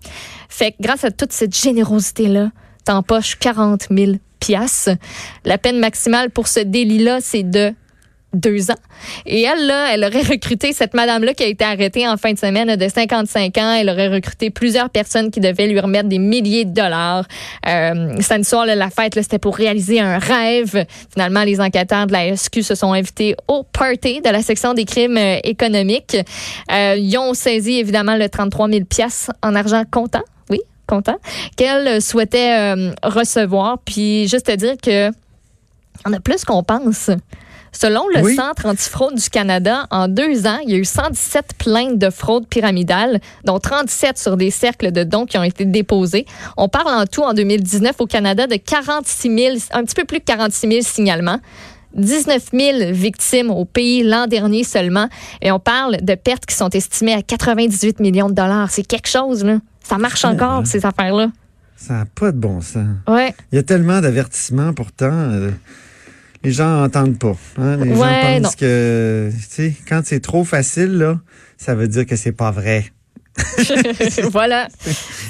Fait 0.50 0.72
que 0.72 0.78
grâce 0.82 1.04
à 1.04 1.12
toute 1.12 1.32
cette 1.32 1.56
générosité-là, 1.56 2.52
t'empoches 2.86 3.38
40 3.40 3.88
000 3.90 4.14
piastres. 4.40 4.92
La 5.46 5.58
peine 5.58 5.80
maximale 5.80 6.30
pour 6.30 6.48
ce 6.48 6.60
délit-là, 6.60 7.20
c'est 7.22 7.44
de 7.44 7.74
deux 8.34 8.72
ans. 8.72 8.80
Et 9.26 9.42
elle, 9.44 9.68
là, 9.68 9.94
elle 9.94 10.04
aurait 10.04 10.22
recruté 10.22 10.74
cette 10.74 10.94
madame-là 10.94 11.34
qui 11.34 11.44
a 11.44 11.48
été 11.48 11.64
arrêtée 11.64 12.08
en 12.08 12.18
fin 12.18 12.34
de 12.34 12.40
semaine 12.40 12.76
de 12.76 12.88
55 12.88 13.58
ans. 13.58 13.74
Elle 13.74 13.90
aurait 13.90 14.08
recruté 14.08 14.50
plusieurs 14.50 14.90
personnes 14.90 15.32
qui 15.32 15.40
devaient 15.40 15.68
lui 15.68 15.80
remettre 15.80 16.10
des 16.10 16.20
milliers 16.20 16.66
de 16.66 16.74
dollars. 16.74 17.26
Euh, 17.68 18.16
samedi 18.22 18.48
soir, 18.48 18.66
là, 18.66 18.76
la 18.76 18.90
fête, 18.90 19.14
c'était 19.16 19.40
pour 19.40 19.56
réaliser 19.56 20.00
un 20.00 20.18
rêve. 20.18 20.86
Finalement, 21.12 21.44
les 21.44 21.62
enquêteurs 21.62 22.08
de 22.08 22.14
la 22.14 22.36
SQ 22.36 22.62
se 22.62 22.76
sont 22.76 22.94
invités 22.94 23.36
au 23.48 23.64
party 23.64 24.22
de 24.22 24.30
la 24.30 24.42
section 24.42 24.74
des 24.74 24.86
crimes 24.86 25.18
euh, 25.18 25.38
économiques. 25.44 26.18
Euh, 26.72 26.96
ils 26.98 27.18
ont 27.18 27.34
saisi, 27.34 27.80
évidemment, 27.80 28.16
le 28.16 28.30
33 28.30 28.70
000 28.70 28.86
piastres 28.86 29.32
en 29.42 29.56
argent 29.56 29.84
comptant. 29.90 30.24
Oui, 30.50 30.60
content, 30.88 31.18
qu'elle 31.56 32.02
souhaitait 32.02 32.58
euh, 32.58 32.92
recevoir. 33.04 33.80
Puis 33.86 34.28
juste 34.28 34.48
te 34.48 34.56
dire 34.56 34.76
que 34.82 35.12
on 36.06 36.14
a 36.14 36.20
plus 36.20 36.44
qu'on 36.44 36.64
pense. 36.64 37.10
Selon 37.74 38.08
le 38.16 38.22
Oui. 38.22 38.36
Centre 38.36 38.66
antifraude 38.68 39.16
du 39.16 39.30
Canada, 39.30 39.88
en 39.90 40.08
deux 40.08 40.46
ans, 40.48 40.60
il 40.64 40.72
y 40.72 40.76
a 40.76 40.78
eu 40.78 40.86
117 40.86 41.54
plaintes 41.58 41.98
de 41.98 42.10
fraude 42.10 42.48
pyramidale, 42.48 43.20
dont 43.44 43.60
37 43.60 44.18
sur 44.18 44.38
des 44.38 44.52
cercles 44.52 44.92
de 44.92 45.04
dons 45.04 45.26
qui 45.26 45.38
ont 45.38 45.44
été 45.44 45.66
déposés. 45.66 46.26
On 46.56 46.70
parle 46.70 46.88
en 46.90 47.06
tout, 47.06 47.24
en 47.24 47.34
2019, 47.34 47.96
au 48.00 48.06
Canada, 48.06 48.48
de 48.48 48.56
46 48.56 49.36
000, 49.38 49.58
un 49.72 49.84
petit 49.84 49.96
peu 49.96 50.06
plus 50.06 50.20
de 50.20 50.24
46 50.24 50.68
000 50.70 50.82
signalements. 50.84 51.40
19 51.96 52.44
000 52.54 52.78
victimes 52.92 53.52
au 53.52 53.66
pays 53.66 54.04
l'an 54.04 54.26
dernier 54.28 54.64
seulement. 54.64 55.08
Et 55.42 55.52
on 55.52 55.60
parle 55.60 55.98
de 56.02 56.16
pertes 56.16 56.46
qui 56.46 56.56
sont 56.56 56.70
estimées 56.70 57.14
à 57.14 57.22
98 57.22 58.00
millions 58.00 58.30
de 58.30 58.34
dollars. 58.36 58.70
C'est 58.72 58.82
quelque 58.88 59.08
chose, 59.10 59.44
là. 59.44 59.58
Ça 59.84 59.98
marche 59.98 60.26
encore, 60.26 60.66
ces 60.66 60.86
affaires-là. 60.86 61.28
Ça 61.76 61.94
n'a 61.94 62.06
pas 62.06 62.32
de 62.32 62.38
bon 62.38 62.62
sens. 62.62 62.86
Ouais. 63.08 63.36
Il 63.52 63.56
y 63.56 63.60
a 63.60 63.64
tellement 63.64 64.00
d'avertissements 64.00 64.74
pourtant. 64.74 65.12
euh, 65.12 65.52
les 66.44 66.52
gens 66.52 66.82
n'entendent 66.82 67.18
pas. 67.20 67.36
hein. 67.58 67.78
Les 67.78 67.92
Ouais, 67.92 67.98
gens 67.98 68.36
non. 68.36 68.42
pensent 68.44 68.56
que, 68.56 69.30
tu 69.32 69.44
sais, 69.50 69.74
quand 69.88 70.02
c'est 70.06 70.20
trop 70.20 70.44
facile, 70.44 70.94
là, 70.98 71.20
ça 71.58 71.76
veut 71.76 71.88
dire 71.88 72.06
que 72.06 72.16
c'est 72.16 72.32
pas 72.34 72.52
vrai. 72.52 72.86
voilà. 74.32 74.68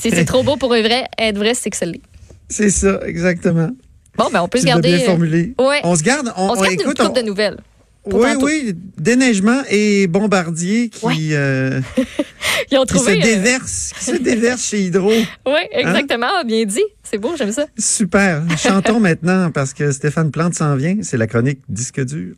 Si 0.01 0.09
c'est 0.11 0.25
trop 0.25 0.43
beau 0.43 0.57
pour 0.57 0.75
être 0.75 0.85
vrai, 0.85 1.05
être 1.17 1.37
vrai, 1.37 1.53
c'est 1.53 1.69
que 1.69 1.77
ça 1.77 1.85
l'est. 1.85 2.01
C'est 2.49 2.69
ça, 2.69 2.99
exactement. 3.05 3.69
Bon, 4.17 4.29
ben, 4.31 4.41
on 4.41 4.47
peut 4.47 4.57
Tu 4.59 4.63
se 4.63 4.67
garder. 4.67 4.95
bien 4.95 5.05
formulé. 5.05 5.53
ouais. 5.59 5.79
On 5.83 5.95
se 5.95 6.03
garde. 6.03 6.31
On, 6.37 6.49
On 6.49 6.55
se 6.55 6.61
garde 6.61 6.73
une 6.73 6.81
écoute, 6.81 6.97
couple 6.97 7.09
on- 7.11 7.21
de 7.21 7.25
nouvelles. 7.25 7.57
Oui, 8.05 8.33
tantôt. 8.33 8.45
oui, 8.45 8.73
déneigement 8.97 9.61
et 9.69 10.07
bombardier 10.07 10.89
qui, 10.89 11.05
Ouais. 11.05 11.15
euh, 11.31 11.81
Ils 12.71 12.77
ont 12.77 12.85
qui 12.85 12.97
se 12.99 13.09
euh, 13.09 13.21
déversent, 13.21 13.91
qui 13.97 14.03
se 14.05 14.15
déversent 14.17 14.65
chez 14.65 14.81
Hydro. 14.81 15.09
oui, 15.45 15.59
exactement. 15.71 16.43
Bien 16.45 16.65
dit. 16.65 16.83
C'est 17.03 17.17
beau, 17.17 17.33
j'aime 17.37 17.51
ça. 17.51 17.65
Super. 17.77 18.43
Chantons 18.57 18.99
maintenant 18.99 19.51
parce 19.51 19.73
que 19.73 19.91
Stéphane 19.91 20.31
Plante 20.31 20.53
s'en 20.55 20.75
vient. 20.75 20.97
C'est 21.01 21.17
la 21.17 21.27
chronique 21.27 21.59
Disque 21.69 22.03
dur. 22.03 22.35